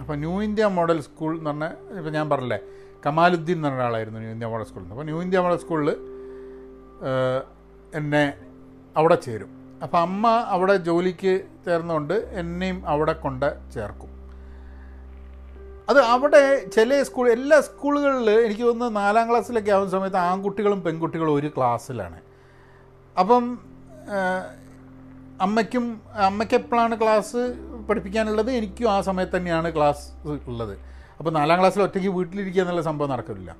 [0.00, 2.60] അപ്പോൾ ന്യൂ ഇന്ത്യ മോഡൽ സ്കൂൾ എന്ന് പറഞ്ഞാൽ ഇപ്പോൾ ഞാൻ പറഞ്ഞില്ലേ
[3.06, 5.90] കമാലുദ്ദീൻ എന്ന് പറഞ്ഞ ആളായിരുന്നു ന്യൂ ഇന്ത്യ മോഡൽ സ്കൂളിൽ അപ്പോൾ ന്യൂ ഇന്ത്യ മോഡൽ സ്കൂളിൽ
[7.98, 8.24] എന്നെ
[8.96, 9.50] അവിടെ ചേരും.
[9.84, 11.34] അപ്പോൾ അമ്മ അവിടെ ജോലിക്ക്
[11.66, 14.10] ചേർന്നുകൊണ്ട് എന്നെയും അവിടെ കൊണ്ട് ചേർക്കും.
[15.90, 16.42] അത് അവിടെ
[16.74, 22.18] ചില സ്കൂൾ എല്ലാ സ്കൂളുകളിൽ എനിക്ക് തോന്നുന്നു നാലാം ക്ലാസ്സിലൊക്കെ ആവുന്ന സമയത്ത് ആൺകുട്ടികളും പെൺകുട്ടികളും ഒരു ക്ലാസ്സിലാണ്.
[23.20, 23.44] അപ്പം
[25.46, 25.84] അമ്മയ്ക്കും
[26.28, 27.42] അമ്മയ്ക്ക് എപ്പോഴാണ് ക്ലാസ്
[27.88, 28.50] പഠിപ്പിക്കാനുള്ളത്?
[28.58, 30.04] എനിക്കും ആ സമയത്ത് തന്നെയാണ് ക്ലാസ്
[30.50, 30.74] ഉള്ളത്.
[31.22, 33.50] അപ്പോൾ നാലാം ക്ലാസ്സിൽ ഒറ്റയ്ക്ക് വീട്ടിലിരിക്കുക എന്നുള്ള സംഭവം നടക്കില്ല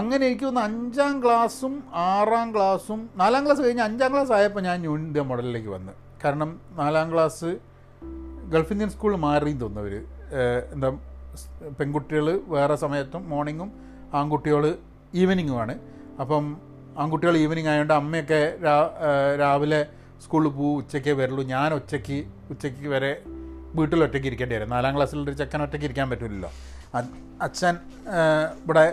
[0.00, 4.92] അങ്ങനെ എനിക്ക് തോന്നുന്നു അഞ്ചാം ക്ലാസ്സും ആറാം ക്ലാസ്സും നാലാം ക്ലാസ് കഴിഞ്ഞ് അഞ്ചാം ക്ലാസ് ആയപ്പോൾ ഞാൻ ന്യൂ
[4.96, 5.92] ഇന്ത്യ മോഡലിലേക്ക് വന്ന്.
[6.24, 7.50] കാരണം നാലാം ക്ലാസ്
[8.52, 9.94] ഗൾഫ് ഇന്ത്യൻ സ്കൂളിൽ മാറിയും തോന്നുന്നവർ
[10.74, 10.90] എന്താ
[11.80, 13.72] പെൺകുട്ടികൾ വേറെ സമയത്തും മോർണിംഗും
[14.20, 14.64] ആൺകുട്ടികൾ
[15.22, 15.76] ഈവനിങ്ങുമാണ്.
[16.20, 16.44] അപ്പം
[17.04, 18.42] ആൺകുട്ടികൾ ഈവനിങ് ആയതുകൊണ്ട് അമ്മയൊക്കെ
[19.42, 19.82] രാവിലെ
[20.26, 22.18] സ്കൂളിൽ പോകും ഉച്ചയ്ക്കേ വരുള്ളൂ ഞാൻ ഉച്ചയ്ക്ക്
[22.52, 23.12] ഉച്ചയ്ക്ക് വരെ
[23.78, 26.50] വീട്ടിൽ ഒറ്റയ്ക്ക് ഇരിക്കേണ്ടി വരും നാലാം ക്ലാസ്സിൽ ഒരു ചെക്കൻ ഒറ്റയ്ക്ക് ഇരിക്കാൻ പറ്റില്ലല്ലോ
[27.46, 27.74] അച്ഛൻ
[28.64, 28.84] ഇവിടെ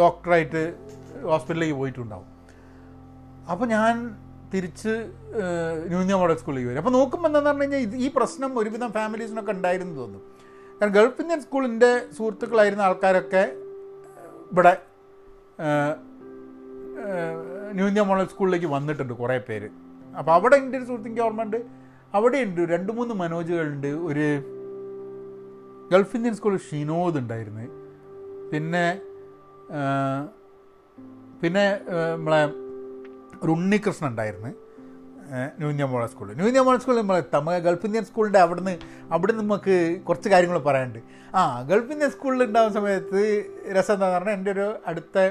[0.00, 0.62] ഡോക്ടറായിട്ട്
[1.32, 2.28] ഹോസ്പിറ്റലിലേക്ക് പോയിട്ടുണ്ടാവും.
[3.52, 3.94] അപ്പോൾ ഞാൻ
[4.52, 4.92] തിരിച്ച്
[5.90, 6.80] ന്യൂ ഇന്ത്യ മോഡൽ സ്കൂളിലേക്ക് വരും.
[6.82, 10.20] അപ്പോൾ നോക്കുമ്പോൾ എന്താണെന്ന് പറഞ്ഞു കഴിഞ്ഞാൽ ഈ പ്രശ്നം ഒരുവിധം ഫാമിലീസിനൊക്കെ ഉണ്ടായിരുന്നു തോന്നുന്നു.
[10.78, 13.44] കാരണം ഗൾഫ് ഇന്ത്യൻ സ്കൂളിന്റെ സുഹൃത്തുക്കളായിരുന്ന ആൾക്കാരൊക്കെ
[14.52, 14.74] ഇവിടെ
[17.76, 19.68] ന്യൂ ഇന്ത്യ മോഡൽ സ്കൂളിലേക്ക് വന്നിട്ടുണ്ട് കുറേ പേര്.
[20.18, 21.58] അപ്പോൾ അവിടെ എന്റെ ഒരു സുഹൃത്തിന്റെ ഓർമ്മയുണ്ട്.
[22.16, 23.90] അവിടെയുണ്ട് രണ്ട് മൂന്ന് മനോജുകളുണ്ട്.
[24.08, 24.26] ഒരു
[25.92, 27.64] ഗൾഫ് ഇന്ത്യൻ സ്കൂൾ ഷിനോദ് ഉണ്ടായിരുന്നു.
[28.52, 28.86] പിന്നെ
[31.42, 31.64] പിന്നെ
[32.14, 32.44] നമ്മളെ
[33.52, 34.50] ഉണ്ണികൃഷ്ണൻ ഉണ്ടായിരുന്നു.
[35.58, 36.34] ന്യൂന്യമോള സ്കൂളിൽ.
[36.40, 38.74] ന്യൂന്യ സ്കൂളിൽ നമ്മളെ തമിഴ് ഗൾഫ് ഇന്ത്യൻ സ്കൂളിന്റെ അവിടുന്ന്
[39.12, 39.74] അവിടുന്ന് നമുക്ക്
[40.08, 41.00] കുറച്ച് കാര്യങ്ങൾ പറയാനുണ്ട്.
[41.34, 43.20] ആ ഗൾഫ് ഇന്ത്യൻ സ്കൂളിൽ ഉണ്ടാകുന്ന സമയത്ത്
[43.76, 45.26] രസം എന്താണെന്ന് പറഞ്ഞാൽ എന്റെ ഒരു അടുത്ത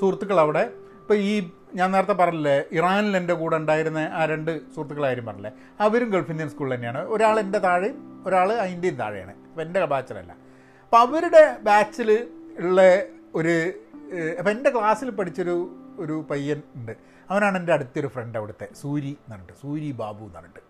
[0.00, 0.64] സുഹൃത്തുക്കൾ അവിടെ
[1.10, 5.50] ഇപ്പോൾ ഈ ഞാൻ നേരത്തെ പറഞ്ഞില്ലേ ഇറാനിൽ എന്റെ കൂടെ ഉണ്ടായിരുന്ന ആ രണ്ട് സുഹൃത്തുക്കളായാലും പറഞ്ഞില്ലേ
[5.80, 7.00] അവരും ഗൾഫ് ഇന്ത്യൻ സ്കൂളിൽ തന്നെയാണ്.
[7.04, 9.30] ഒരാൾ എന്റെ താഴെയും ഒരാൾ അതിന്റെയും താഴെയാണ്.
[9.30, 10.32] അപ്പോൾ എന്റെ ബാച്ചിലല്ല.
[10.32, 13.02] അപ്പോൾ അവരുടെ ബാച്ചിൽ ഉള്ള
[13.34, 13.72] ഒരു
[14.38, 16.92] അപ്പം എന്റെ ക്ലാസ്സിൽ പഠിച്ചൊരു ഒരു പയ്യൻ ഉണ്ട്.
[17.30, 20.62] അവനാണ് എന്റെ അടുത്തൊരു ഫ്രണ്ട് അവിടുത്തെ സൂരി എന്ന് പറഞ്ഞിട്ട് സൂരി ബാബു എന്ന് പറഞ്ഞിട്ട്.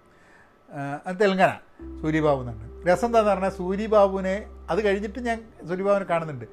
[1.06, 4.37] അത് ബാബു സൂര്യബാബു എന്നുണ്ട് രസം എന്താന്ന് പറഞ്ഞാൽ സൂര്യബാബുവിനെ
[4.70, 6.44] അത് കഴിഞ്ഞിട്ട് ഞാൻ സൂര്യബാബുവിനെ കാണുന്നുണ്ട്.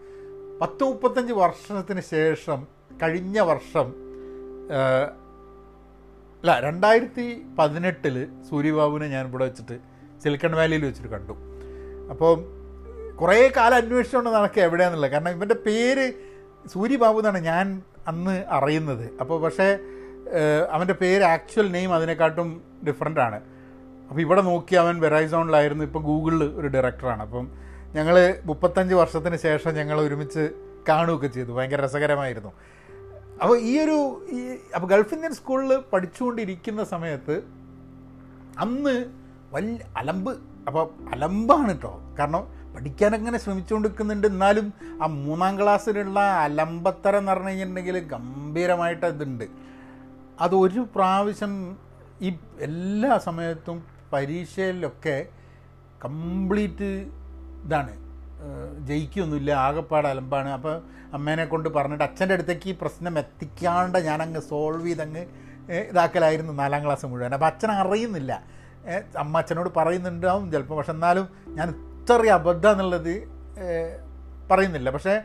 [0.61, 3.87] പത്ത് മുപ്പത്തഞ്ച് വർഷത്തിന് ശേഷം കഴിഞ്ഞ വർഷം
[6.41, 7.25] അല്ല രണ്ടായിരത്തി
[7.59, 8.15] പതിനെട്ടിൽ
[8.49, 9.75] സൂര്യബാബുവിനെ ഞാൻ ഇവിടെ വെച്ചിട്ട്
[10.23, 11.35] സിലിക്കൺ വാലിയിൽ വെച്ചിട്ട് കണ്ടു.
[12.11, 12.33] അപ്പോൾ
[13.21, 16.05] കുറേ കാലം അന്വേഷിച്ചുകൊണ്ട് നടക്കുക എവിടെയാണെന്നുള്ളത് കാരണം ഇവന്റെ പേര്
[16.73, 17.65] സൂര്യബാബു എന്നാണ് ഞാൻ
[18.11, 19.05] അന്ന് അറിയുന്നത്.
[19.21, 19.67] അപ്പോൾ പക്ഷേ
[20.75, 22.47] അവന്റെ പേര് ആക്ച്വൽ നെയിം അതിനെക്കാട്ടും
[22.87, 23.39] ഡിഫറെന്റ് ആണ്.
[24.09, 25.83] അപ്പോൾ ഇവിടെ നോക്കി അവൻ വെറൈസോണിലായിരുന്നു.
[25.89, 27.45] ഇപ്പോൾ ഗൂഗിളിൽ ഒരു ഡയറക്ടറാണ് അപ്പം
[27.97, 28.15] ഞങ്ങൾ
[28.49, 30.43] മുപ്പത്തഞ്ച് വർഷത്തിന് ശേഷം ഞങ്ങൾ ഒരുമിച്ച്
[30.89, 31.51] കാണുകയൊക്കെ ചെയ്തു.
[31.57, 32.51] ഭയങ്കര രസകരമായിരുന്നു.
[33.41, 33.97] അപ്പോൾ ഈ ഒരു
[34.35, 34.39] ഈ
[34.75, 37.35] അപ്പോൾ ഗൾഫ് ഇന്ത്യൻ സ്കൂളിൽ പഠിച്ചുകൊണ്ടിരിക്കുന്ന സമയത്ത്
[38.63, 38.93] അന്ന്
[39.51, 40.31] വലിയ അലമ്പ്
[40.67, 42.43] അപ്പോൾ അലമ്പാണ് കേട്ടോ കാരണം
[42.75, 44.27] പഠിക്കാനങ്ങനെ ശ്രമിച്ചുകൊണ്ടിരിക്കുന്നുണ്ട്.
[44.27, 44.65] എന്നാലും
[45.03, 49.45] ആ മൂന്നാം ക്ലാസ്സിലുള്ള അലമ്പത്തരം എന്ന് പറഞ്ഞു കഴിഞ്ഞിട്ടുണ്ടെങ്കിൽ ഗംഭീരമായിട്ട് ഇതുണ്ട്
[50.45, 51.53] അതൊരു പ്രാവശ്യം
[52.21, 52.31] ഈ
[52.67, 53.77] എല്ലാ സമയത്തും
[54.13, 55.17] പരീക്ഷയിലൊക്കെ
[56.05, 56.91] കംപ്ലീറ്റ്
[57.65, 57.93] ഇതാണ്.
[58.89, 60.49] ജയിക്കൊന്നുമില്ല ആകെപ്പാട് അലമ്പാണ്.
[60.57, 60.75] അപ്പോൾ
[61.13, 65.23] അമ്മേനെ കൊണ്ട് പറഞ്ഞിട്ട് അച്ഛന്റെ അടുത്തേക്ക് ഈ പ്രശ്നം എത്തിക്കാണ്ട് ഞാനങ്ങ് സോൾവ് ചെയ്തങ്ങ്
[65.89, 67.33] ഇതാക്കലായിരുന്നു നാലാം ക്ലാസ് മുഴുവൻ.
[67.37, 68.33] അപ്പോൾ അച്ഛൻ അറിയുന്നില്ല.
[69.23, 71.25] അമ്മ അച്ഛനോട് പറയുന്നുണ്ടാവും ചിലപ്പോൾ പക്ഷെ എന്നാലും
[71.57, 73.13] ഞാൻ ഇത്രയും അബദ്ധം എന്നുള്ളത്
[74.51, 74.89] പറയുന്നില്ല.
[74.95, 75.15] പക്ഷേ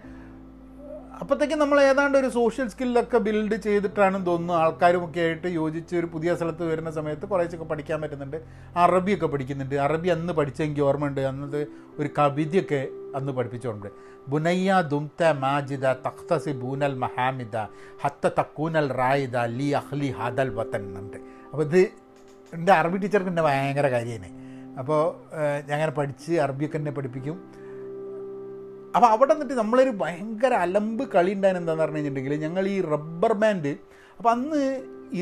[1.23, 4.55] അപ്പോഴത്തേക്കും നമ്മൾ ഏതാണ്ട് ഒരു സോഷ്യൽ സ്കില്ലൊക്കെ ബിൽഡ് ചെയ്തിട്ടാണെന്ന് തോന്നുന്നു.
[4.55, 8.43] ആൾക്കാരുമൊക്കെ ആയിട്ട് യോജിച്ച് ഒരു പുതിയ സ്ഥലത്ത് വരുന്ന സമയത്ത് കുറേശ്ശൊക്കെ പഠിക്കാൻ പറ്റുന്നുണ്ട്.
[8.77, 9.75] അറബിയൊക്കെ പഠിക്കുന്നുണ്ട്.
[9.75, 11.21] അറബി അന്ന് പഠിച്ചെങ്കിൽ ഓർമ്മയുണ്ട്.
[11.21, 11.67] അന്നത്
[11.99, 13.87] ഒരു കവിതയൊക്കെ അന്ന് പഠിപ്പിച്ചുകൊണ്ട്
[14.29, 17.57] ബുനയ്യ ദുംത മാജിദ തഖ്തസി ബൂനൽ മഹാമിദ
[18.03, 21.17] ഹത്ത തക്കൂനൽ റായിദ ലി അഹ്ലി ഹദൽ വത്തൻ എന്നുണ്ട്.
[21.53, 21.81] അപ്പോൾ ഇത്
[22.55, 24.29] എന്റെ അറബി ടീച്ചർക്ക് എന്റെ ഭയങ്കര കാര്യമാണ്.
[24.79, 25.15] അപ്പോൾ
[25.61, 27.62] ഞാൻ അങ്ങനെ പഠിച്ച് അറബിയൊക്കെ എന്നെ പഠിപ്പിക്കും.
[28.95, 33.73] അപ്പോൾ അവിടെ നിന്നിട്ട് നമ്മളൊരു ഭയങ്കര അലമ്പ് കളി ഉണ്ടായത് എന്താണെന്ന് പറഞ്ഞു കഴിഞ്ഞിട്ടുണ്ടെങ്കിൽ ഞങ്ങൾ ഈ റബ്ബർ ബാൻഡ്
[34.19, 34.61] അപ്പോൾ അന്ന്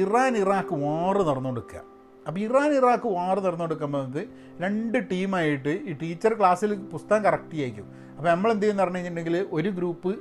[0.00, 1.80] ഇറാൻ ഇറാഖ് വാറ് നടന്നുകൊടുക്കുക
[2.26, 4.24] അപ്പോൾ ഇറാൻ ഇറാഖ് വാറ് നടന്നുകൊടുക്കുമ്പോൾ
[4.64, 7.87] രണ്ട് ടീമായിട്ട് ഈ ടീച്ചർ ക്ലാസ്സിൽ പുസ്തകം കറക്റ്റ് ചെയ്യിക്കും.
[8.16, 10.12] അപ്പോൾ നമ്മൾ എന്ത് ചെയ്യുന്ന പറഞ്ഞു കഴിഞ്ഞിട്ടുണ്ടെങ്കിൽ ഒരു ഗ്രൂപ്പ്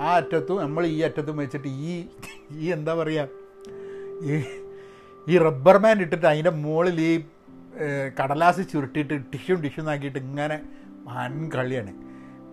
[0.00, 1.92] ആ അറ്റത്തും നമ്മൾ ഈ അറ്റത്തും വെച്ചിട്ട് ഈ
[2.60, 3.28] ഈ എന്താ പറയുക
[4.22, 4.40] ഈ
[5.26, 7.12] ഈ റബ്ബർ ബാൻഡ് ഇട്ടിട്ട് അതിന്റെ മുകളിൽ ഈ
[8.20, 10.56] കടലാസ് ചുരുട്ടിയിട്ട് ടിഷ്യൂ ടിഷ്യൂ ആക്കിയിട്ട് ഇങ്ങനെ
[11.08, 11.92] വൻ കളിയാണ്.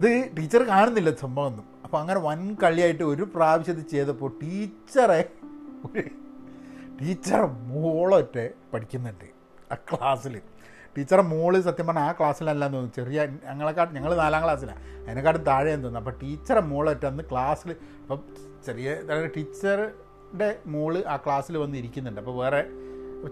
[0.01, 5.19] ഇത് ടീച്ചർ കാണുന്നില്ല സംഭവം ഒന്നും അപ്പോൾ അങ്ങനെ വൻ കളിയായിട്ട് ഒരു പ്രാവശ്യം ചെയ്തപ്പോൾ ടീച്ചറെ
[5.87, 6.03] ഒരു
[6.99, 8.37] ടീച്ചറെ മോളൊറ്റ
[8.73, 9.27] പഠിക്കുന്നുണ്ട്
[9.71, 10.35] ആ ക്ലാസ്സിൽ
[10.97, 12.95] ടീച്ചറെ മോൾ സത്യം പറഞ്ഞാൽ ആ ക്ലാസ്സിലല്ലാന്ന് തോന്നുന്നു.
[12.95, 16.09] ചെറിയ ഞങ്ങളെക്കാട്ട് ഞങ്ങൾ നാലാം ക്ലാസ്സിലാണ് അതിനെക്കാട്ടും താഴെയെന്ന് തോന്നുന്നു.
[16.09, 18.19] അപ്പോൾ ടീച്ചറെ മോളൊറ്റ അന്ന് ക്ലാസ്സിൽ അപ്പം
[18.65, 18.95] ചെറിയ
[19.35, 22.21] ടീച്ചറുടെ മോൾ ആ ക്ലാസ്സിൽ വന്ന് ഇരിക്കുന്നുണ്ട്.
[22.21, 22.61] അപ്പോൾ വേറെ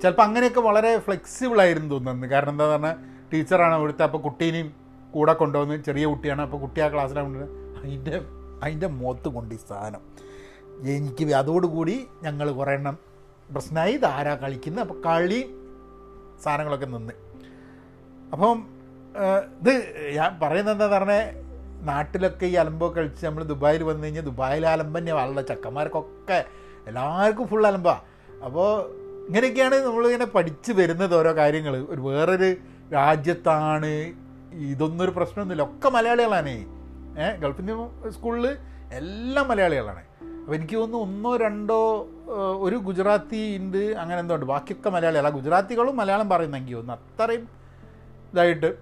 [0.02, 2.96] ചിലപ്പോൾ അങ്ങനെയൊക്കെ വളരെ ഫ്ലെക്സിബിൾ ആയിരുന്നു തോന്നുന്നു കാരണം എന്താ പറഞ്ഞാൽ
[3.34, 6.42] ടീച്ചറാണ് അവിടുത്തെ അപ്പോൾ കുട്ടീനെയും കൂടെ കൊണ്ടുവന്ന് ചെറിയ കുട്ടിയാണ്.
[6.42, 8.16] അപ്പോൾ കുട്ടി ആ ക്ലാസ്സിലാണ് കൊണ്ടുവന്ന് അതിന്റെ
[8.64, 10.02] അതിന്റെ മുഖത്ത് കൊണ്ട് ഈ സാധനം.
[10.96, 12.96] എനിക്ക് അതോടുകൂടി ഞങ്ങൾ കുറേ എണ്ണം
[13.54, 15.40] പ്രശ്നമായി ധാരാ കളിക്കുന്നത് അപ്പോൾ കളി
[16.44, 17.16] സാധനങ്ങളൊക്കെ നിന്ന്.
[18.34, 18.58] അപ്പം
[19.60, 19.74] ഇത്
[20.18, 21.24] ഞാൻ പറയുന്നത് എന്താ പറഞ്ഞാൽ
[21.90, 26.40] നാട്ടിലൊക്കെ ഈ അലമ്പോ കളിച്ച് നമ്മൾ ദുബായിൽ വന്നു കഴിഞ്ഞാൽ ദുബായിൽ അലമ്പ് തന്നെ വളരെ ചക്കന്മാർക്കൊക്കെ
[26.88, 27.96] എല്ലാവർക്കും ഫുൾ അലമ്പാ.
[28.46, 28.70] അപ്പോൾ
[29.28, 32.50] ഇങ്ങനെയൊക്കെയാണ് നമ്മളിങ്ങനെ പഠിച്ച് വരുന്നത് ഓരോ കാര്യങ്ങൾ ഒരു വേറൊരു
[32.94, 33.92] രാജ്യത്താണ്
[34.54, 35.64] ഇതൊന്നും ഒരു പ്രശ്നമൊന്നുമില്ല.
[35.64, 36.50] ഒക്കെ മലയാളികളാണ്.
[36.50, 38.58] ഏഹ് ഇന്ത്യ സ്കൂളിൽ
[38.92, 40.00] എല്ലാം മലയാളികളാണ്.
[40.00, 42.08] അപ്പോൾ എനിക്ക് തോന്നുന്നു ഒന്നോ രണ്ടോ
[42.60, 44.46] ഒരു ഗുജറാത്തി ഉണ്ട് അങ്ങനെ എന്തോ ഉണ്ട്.
[44.46, 47.24] ബാക്കിയൊക്കെ മലയാളികളാണ് ഗുജറാത്തികളും മലയാളം പറയുന്ന എനിക്ക് തോന്നുന്നു.
[47.24, 47.50] അത്രയും
[48.34, 48.76] ഇതായിട്ട്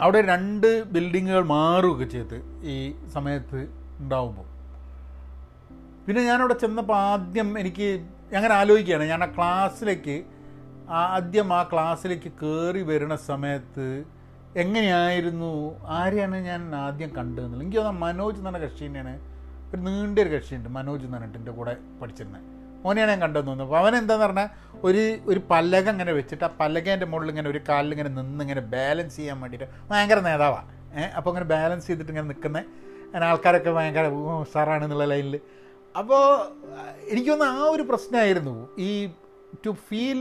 [0.00, 4.54] അവിടെ രണ്ട് ബിൽഡിങ്ങുകൾ മാറുകയൊക്കെ ചെയ്ത് ഈ സമയത്ത് ഉണ്ടാവുമ്പോൾ.
[6.06, 8.06] പിന്നെ ഞാനവിടെ ചെന്നപ്പോൾ ആദ്യം എനിക്ക്
[8.36, 9.04] അങ്ങനെ ആലോചിക്കുകയാണ്.
[9.04, 10.24] ഞാൻ ആ ക്ലാസ്സിലേക്ക്
[10.88, 14.04] ആദ്യം ആ ക്ലാസ്സിലേക്ക് കയറി വരുന്ന സമയത്ത്
[14.62, 15.52] എങ്ങനെയായിരുന്നു?
[15.98, 19.14] ആരെയാണ് ഞാൻ ആദ്യം കണ്ടതെന്നുള്ളത് എനിക്ക് തോന്നുന്നു മനോജ് എന്ന് പറഞ്ഞ തന്നെയാണ്.
[19.70, 22.42] ഒരു നീണ്ടൊരു കക്ഷിയുണ്ട് മനോജ് എന്ന് പറഞ്ഞിട്ട് എന്റെ കൂടെ പഠിച്ചിരുന്നത്
[22.84, 23.72] മോനെയാണ് ഞാൻ കണ്ടതെന്ന് തോന്നുന്നു.
[23.72, 24.48] അപ്പോൾ അവൻ എന്താന്ന് പറഞ്ഞാൽ
[24.86, 29.16] ഒരു ഒരു പലക ഇങ്ങനെ വെച്ചിട്ട് ആ പലകേന്റെ മുകളിൽ ഇങ്ങനെ ഒരു കാലിൽ ഇങ്ങനെ നിന്ന് ഇങ്ങനെ ബാലൻസ്
[29.16, 32.58] ചെയ്യാൻ വേണ്ടിയിട്ട് ഭയങ്കര നേതാവാണ് ഏഹ് അപ്പോൾ അങ്ങനെ ബാലൻസ് ചെയ്തിട്ട് ഇങ്ങനെ നിൽക്കുന്ന.
[33.06, 34.06] അങ്ങനെ ആൾക്കാരൊക്കെ ഭയങ്കര
[34.52, 35.36] സാറാണ് എന്നുള്ള ലൈനിൽ
[35.98, 36.22] അപ്പോൾ
[37.08, 38.68] എനിക്കൊന്ന് ആ ഒരു പ്രശ്നമായിരുന്നു.
[38.78, 38.90] ഈ
[39.66, 40.20] to feel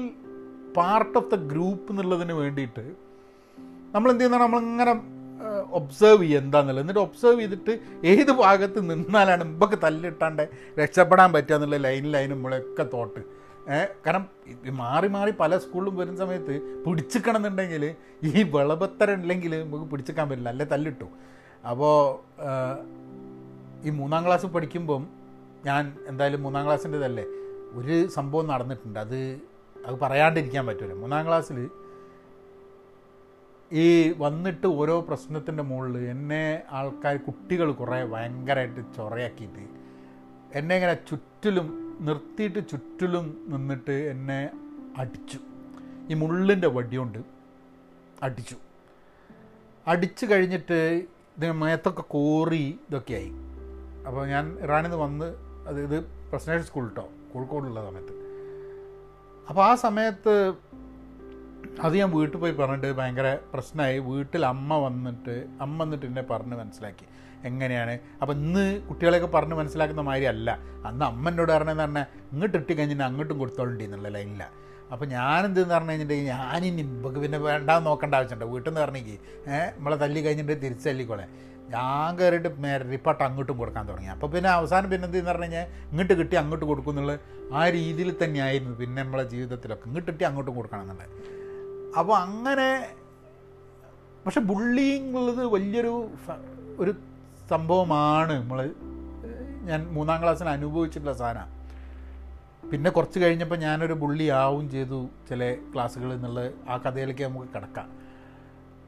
[0.78, 2.86] part of the group എന്നുള്ളതിന് വേണ്ടിയിട്ട്
[3.94, 4.94] നമ്മൾ എന്ത് ചെയ്യുന്ന നമ്മളിങ്ങനെ
[5.80, 7.74] ഒബ്സേർവ് ചെയ്യുക എന്താണെന്നുള്ളത് എന്നിട്ട് ഒബ്സേർവ് ചെയ്തിട്ട്
[8.12, 10.44] ഏത് ഭാഗത്ത് നിന്നാലാണ് മുമ്പൊക്കെ തല്ലിട്ടാണ്ട്
[10.82, 13.22] രക്ഷപ്പെടാൻ പറ്റുക എന്നുള്ള ലൈനിലായിരുന്നു നമ്മളൊക്കെ തോട്ട്
[14.06, 14.24] കാരണം
[14.80, 17.84] മാറി മാറി പല സ്കൂളിലും വരുന്ന സമയത്ത് പിടിച്ചിക്കണം എന്നുണ്ടെങ്കിൽ
[18.30, 20.52] ഈ വിളപത്തരം ഇല്ലെങ്കിൽ നമുക്ക് പിടിച്ചിക്കാൻ പറ്റില്ല.
[20.56, 21.08] അല്ലേ തല്ലിട്ടു.
[21.72, 21.96] അപ്പോൾ
[23.88, 25.04] ഈ മൂന്നാം ക്ലാസ് പഠിക്കുമ്പം
[25.70, 27.26] ഞാൻ എന്തായാലും മൂന്നാം ക്ലാസ്സിന്റെതല്ലേ
[27.80, 29.00] ഒരു സംഭവം നടന്നിട്ടുണ്ട്.
[29.06, 29.20] അത്
[29.88, 31.58] അത് പറയാണ്ടിരിക്കാൻ പറ്റില്ല മൂന്നാം ക്ലാസ്സിൽ
[33.74, 39.64] ഈ വന്നിട്ട് ഓരോ പ്രശ്നത്തിന്റെ മുകളിൽ എന്നെ ആൾക്കാർ കുട്ടികൾ കുറേ ഭയങ്കരമായിട്ട് ചൊറയാക്കിയിട്ട്
[40.58, 44.50] എന്നെ ഇങ്ങനെ ചുറ്റിലും നിർത്തിയിട്ട് ചുറ്റിലും നിന്നിട്ട് എന്നെ
[44.98, 45.40] അടിച്ചു.
[46.10, 47.20] ഈ മുള്ളിന്റെ വടിയുണ്ട്
[48.24, 48.56] അടിച്ചു.
[49.88, 51.08] അടിച്ചു കഴിഞ്ഞിട്ട്
[51.38, 53.32] ഇതിന് മേത്തൊക്കെ കോറി ഇതൊക്കെയായി
[54.08, 55.36] അപ്പോൾ ഞാൻ ഇറാനിൽ നിന്ന് വന്ന്
[55.68, 58.14] അത് ഇത് പ്രസനേഷൻ സ്കൂൾ കേട്ടോ കോഴിക്കോടുള്ള സമയത്ത്.
[59.50, 60.54] അപ്പോൾ ആ സമയത്ത്
[61.84, 64.00] അത് ഞാൻ വീട്ടിൽ പോയി പറഞ്ഞിട്ട് ഭയങ്കര പ്രശ്നമായി.
[64.00, 67.06] വീട്ടിൽ അമ്മ വന്നിട്ട് അമ്മ വന്നിട്ട് എന്നെ പറഞ്ഞ് മനസ്സിലാക്കി.
[67.46, 68.00] എങ്ങനെയാണ്?
[68.22, 70.60] അപ്പം ഇന്ന് കുട്ടികളെയൊക്കെ പറഞ്ഞ് മനസ്സിലാക്കുന്ന മാതിരി അല്ല.
[70.86, 74.50] അന്ന് അമ്മ എന്നോട് പറഞ്ഞതെന്ന് പറഞ്ഞാൽ ഇങ്ങോട്ട് ഇട്ട് കഴിഞ്ഞാൽ അങ്ങോട്ടും കൊടുത്തോണ്ടി എന്നുള്ള ലൈനില്ല
[74.92, 78.46] അപ്പോൾ ഞാനെന്തെന്ന് പറഞ്ഞു കഴിഞ്ഞിട്ടുണ്ടെങ്കിൽ ഞാനിനി ഇപ്പം പിന്നെ വേണ്ടാന്ന് നോക്കേണ്ട ആവശ്യമുണ്ട്.
[78.54, 79.18] വീട്ടിൽ നിന്ന് പറഞ്ഞെങ്കിൽ
[79.78, 81.26] നമ്മളെ തല്ലി കഴിഞ്ഞിട്ട് തിരിച്ചല്ലിക്കോളെ
[81.70, 84.10] ഞാൻ കയറിയിട്ട് മെരിപ്പാട്ട് അങ്ങോട്ടും കൊടുക്കാൻ തുടങ്ങി.
[84.10, 87.20] അപ്പോൾ പിന്നെ അവസാനം പിന്നെ എന്തെന്ന് പറഞ്ഞു കഴിഞ്ഞാൽ ഇങ്ങോട്ട് കിട്ടി അങ്ങോട്ട് കൊടുക്കും എന്നുള്ള
[87.54, 89.86] ആ രീതിയിൽ തന്നെയായിരുന്നു പിന്നെ നമ്മളെ ജീവിതത്തിലൊക്കെ.
[89.88, 91.43] ഇങ്ങോട്ട് കിട്ടി അങ്ങോട്ടും കൊടുക്കണം എന്നുള്ളത്.
[92.00, 92.90] അപ്പോൾ അങ്ങനെ
[94.26, 96.10] പക്ഷെ ബുള്ളിങ് ഉള്ളത് വലിയൊരു
[96.80, 96.94] ഒരു
[97.50, 98.42] സംഭവമാണ്.
[98.42, 98.60] നമ്മൾ
[99.62, 101.50] ഞാൻ മൂന്നാം ക്ലാസ്സിൽ അനുഭവിച്ചിട്ടുള്ള സാധനം.
[102.72, 107.88] പിന്നെ കുറച്ച് കഴിഞ്ഞപ്പോൾ ഞാനൊരു ബുള്ളി ആവും ചെയ്തു ചില ക്ലാസ്സുകളിൽ നിന്നുള്ള ആ കഥയിലേക്ക് നമുക്ക് കിടക്കാം.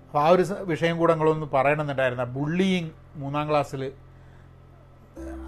[0.07, 2.23] അപ്പോൾ ആ ഒരു വിഷയം കൂടെ നിങ്ങളൊന്ന് പറയണമെന്നുണ്ടായിരുന്നു.
[2.23, 3.91] ബുള്ളിയിങ് മൂന്നാം ക്ലാസ്സിൽ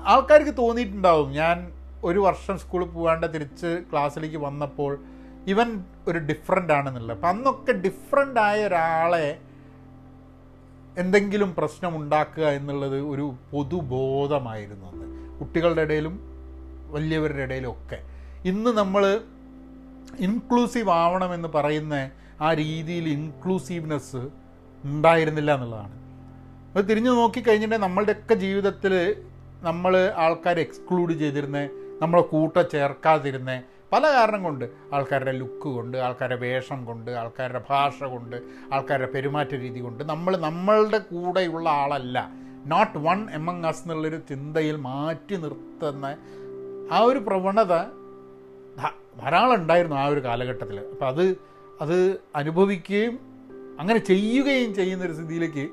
[0.06, 1.32] ആൾക്കാർക്ക് തോന്നിയിട്ടുണ്ടാവും.
[1.32, 1.58] ഞാൻ
[2.04, 5.00] ഒരു വർഷം സ്കൂളിൽ പോകാണ്ട് തിരിച്ച് ക്ലാസ്സിലേക്ക് വന്നപ്പോൾ
[5.48, 7.18] ഇവൻ ഒരു ഡിഫറെന്റ് ആണെന്നുള്ളത്.
[7.18, 9.40] അപ്പം അന്നൊക്കെ ഡിഫറെന്റ് ആയ ഒരാളെ
[10.98, 15.40] എന്തെങ്കിലും പ്രശ്നം ഉണ്ടാക്കുക എന്നുള്ളത് ഒരു പൊതുബോധമായിരുന്നു അന്ന്.
[15.40, 16.20] കുട്ടികളുടെ ഇടയിലും
[16.92, 18.00] വലിയവരുടെ ഇടയിലും ഒക്കെ.
[18.46, 19.22] ഇന്ന് നമ്മൾ
[20.20, 24.30] ഇൻക്ലൂസീവ് ആവണമെന്ന് പറയുന്ന ആ രീതിയിൽ ഇൻക്ലൂസീവ്നെസ്
[24.84, 25.98] ഉണ്ടായിരുന്നില്ല എന്നുള്ളതാണ്.
[26.76, 29.16] അത് തിരിഞ്ഞു നോക്കിക്കഴിഞ്ഞിട്ടുണ്ടെങ്കിൽ നമ്മളുടെയൊക്കെ ജീവിതത്തിൽ
[29.62, 31.70] നമ്മൾ ആൾക്കാരെ എക്സ്ക്ലൂഡ് ചെയ്തിരുന്നേ
[32.02, 34.66] നമ്മളെ കൂട്ട ചേർക്കാതിരുന്നേ പല കാരണം കൊണ്ട്.
[34.94, 38.36] ആൾക്കാരുടെ ലുക്ക് കൊണ്ട് ആൾക്കാരുടെ വേഷം കൊണ്ട് ആൾക്കാരുടെ ഭാഷ കൊണ്ട്
[38.74, 42.30] ആൾക്കാരുടെ പെരുമാറ്റ രീതി കൊണ്ട് നമ്മൾ നമ്മളുടെ കൂടെയുള്ള ആളല്ല.
[42.66, 46.06] നോട്ട് വൺ എമംഗ് അസ് എന്നുള്ളൊരു ചിന്തയിൽ മാറ്റി നിർത്തുന്ന
[46.92, 47.74] ആ ഒരു പ്രവണത
[49.20, 51.38] ധാരാളം ഉണ്ടായിരുന്നു ആ ഒരു കാലഘട്ടത്തിൽ അപ്പം അത്
[51.82, 53.20] അത് അനുഭവിക്കുകയും
[53.80, 55.70] അങ്ങനെ ചെയ്യുകയും ചെയ്യുന്ന ഒരു സ്ഥിതിയിലേക്ക്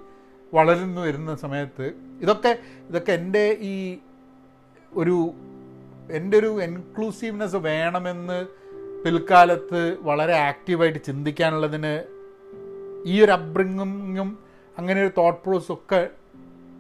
[0.55, 3.99] വളരുന്നു വരുന്ന സമയത്ത് ഇതൊക്കെ ഇതൊക്കെ എന്റെ ഈ
[4.95, 5.35] ഒരു
[6.11, 8.47] എന്റെ ഒരു എൻക്ലൂസീവ്നെസ് വേണമെന്ന്
[9.05, 12.05] പിൽക്കാലത്ത് വളരെ ആക്റ്റീവായിട്ട് ചിന്തിക്കാനുള്ളതിന്
[13.07, 14.39] ഈ ഒരു അബ്രിങ്ങിങ്ങും
[14.79, 16.09] അങ്ങനെ ഒരു തോട്ട് പ്രോസസ് ഒക്കെ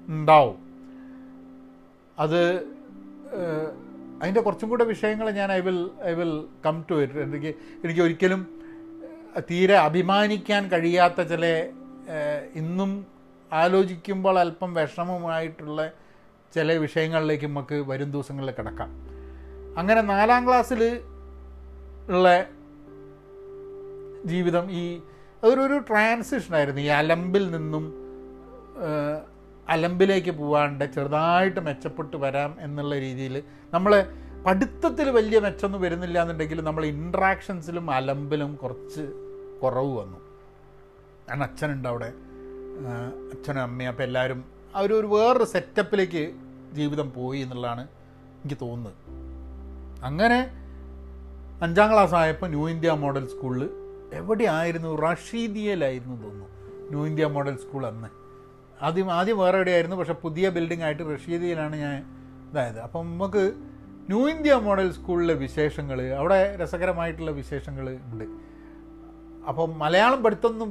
[0.08, 0.56] ഉണ്ടാവും.
[2.18, 2.66] അത്
[4.22, 7.18] അതിന്റെ കുറച്ചും കൂടെ വിഷയങ്ങൾ ഞാൻ I will I will come to it.
[7.18, 8.46] എനിക്ക് എനിക്ക് ഒരിക്കലും
[9.50, 11.70] തീരെ അഭിമാനിക്കാൻ കഴിയാത്ത ചില
[12.54, 13.06] ഇന്നും
[13.52, 15.92] ആലോചിക്കുമ്പോൾ അല്പം വിഷമമായിട്ടുള്ള
[16.54, 19.13] ചില വിഷയങ്ങളിലേക്ക് നമുക്ക് വരും ദിവസങ്ങളിൽ കിടക്കാം.
[19.78, 21.00] അങ്ങനെ നാലാം ക്ലാസ്സിൽ
[22.08, 22.46] ഉള്ള
[24.24, 25.00] ജീവിതം ഈ
[25.44, 27.94] അതൊരു ഒരു ട്രാൻസിഷനായിരുന്നു ഈ അലമ്പിൽ നിന്നും
[29.68, 33.92] അലമ്പിലേക്ക് പോവാണ്ട് ചെറുതായിട്ട് മെച്ചപ്പെട്ട് വരാം എന്നുള്ള രീതിയിൽ നമ്മൾ
[34.46, 39.00] പഠിത്തത്തിൽ വലിയ മെച്ചമൊന്നും വരുന്നില്ല എന്നുണ്ടെങ്കിൽ നമ്മൾ ഇൻട്രാക്ഷൻസിലും അലമ്പിലും കുറച്ച്
[39.62, 40.18] കുറവ് വന്നു.
[41.28, 42.12] കാരണം അച്ഛനുണ്ട് അവിടെ.
[43.32, 46.34] അച്ഛനും അമ്മയും അപ്പോൾ എല്ലാവരും അവർ ഒരു വേറൊരു സെറ്റപ്പിലേക്ക്
[46.72, 47.88] ജീവിതം പോയി എന്നുള്ളതാണ്
[48.44, 49.04] എനിക്ക് തോന്നുന്നത്.
[50.05, 50.38] അങ്ങനെ
[51.62, 53.62] അഞ്ചാം ക്ലാസ് ആയപ്പോൾ ന്യൂ ഇന്ത്യ മോഡൽ സ്കൂളിൽ
[54.12, 56.49] എവിടെയായിരുന്നു റഷീദിയയിലായിരുന്നു തോന്നുന്നു
[56.90, 58.09] ന്യൂ ഇന്ത്യ മോഡൽ സ്കൂൾ അന്ന്.
[58.83, 61.97] ആദ്യം ആദ്യം വേറെ എവിടെയായിരുന്നു പക്ഷേ പുതിയ ബിൽഡിംഗ് ആയിട്ട് റഷീദിയയിലാണ് ഞാൻ
[62.51, 62.81] ഇതായത്.
[62.81, 63.45] അപ്പം നമുക്ക്
[64.09, 68.25] ന്യൂ ഇന്ത്യ മോഡൽ സ്കൂളിലെ വിശേഷങ്ങൾ അവിടെ രസകരമായിട്ടുള്ള വിശേഷങ്ങൾ ഉണ്ട്.
[69.49, 70.71] അപ്പം മലയാളം പഠിത്തമൊന്നും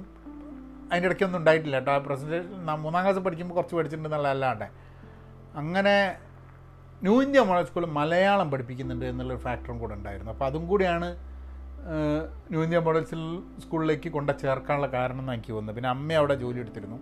[0.92, 1.98] അതിന്റെ ഇടയ്ക്കൊന്നും ഉണ്ടായിട്ടില്ല കേട്ടോ.
[2.00, 4.68] പ്രസന്റേഷൻ മൂന്നാം ക്ലാസ് പഠിക്കുമ്പോൾ കുറച്ച് പഠിച്ചിട്ടുണ്ടെന്നുള്ള അല്ലാണ്ട്
[5.56, 5.96] അങ്ങനെ
[7.04, 10.32] ന്യൂ ഇന്ത്യ മോഡൽ സ്കൂളിൽ മലയാളം പഠിപ്പിക്കുന്നുണ്ട് എന്നുള്ളൊരു ഫാക്ടറും കൂടെ ഉണ്ടായിരുന്നു.
[10.32, 11.16] അപ്പോൾ അതും കൂടിയാണ്
[12.50, 13.04] ന്യൂ ഇന്ത്യ മോഡൽ
[13.62, 15.76] സ്കൂളിലേക്ക് കൊണ്ട ചേർക്കാനുള്ള കാരണം എന്ന് എനിക്ക് തോന്നുന്നത്.
[15.76, 16.96] പിന്നെ അമ്മ അവിടെ ജോലി എടുത്തിരുന്നു.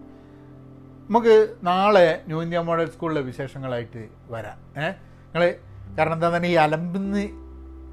[1.10, 4.84] നമുക്ക് നാളെ ന്യൂ ഇന്ത്യ മോഡൽ സ്കൂളിലെ വിശേഷങ്ങളായിട്ട് വരാം.
[4.84, 4.96] ഏഹ്
[5.34, 5.56] നിങ്ങൾ
[5.98, 7.30] കാരണം എന്താ തന്നെ ഈ അലമ്പിന്ന്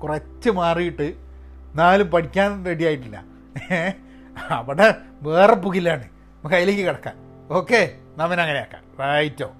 [0.00, 3.24] കുറച്ച് മാറിയിട്ട് എന്നാലും പഠിക്കാൻ റെഡി ആയിട്ടില്ല.
[4.50, 6.04] അവിടെ വേറെ പുകിലാണ്.
[6.04, 7.14] നമുക്ക് അതിലേക്ക് കിടക്കാം.
[7.50, 9.52] ഓക്കെ നമ്മൻ അങ്ങനെ ആക്കാം റൈറ്റോ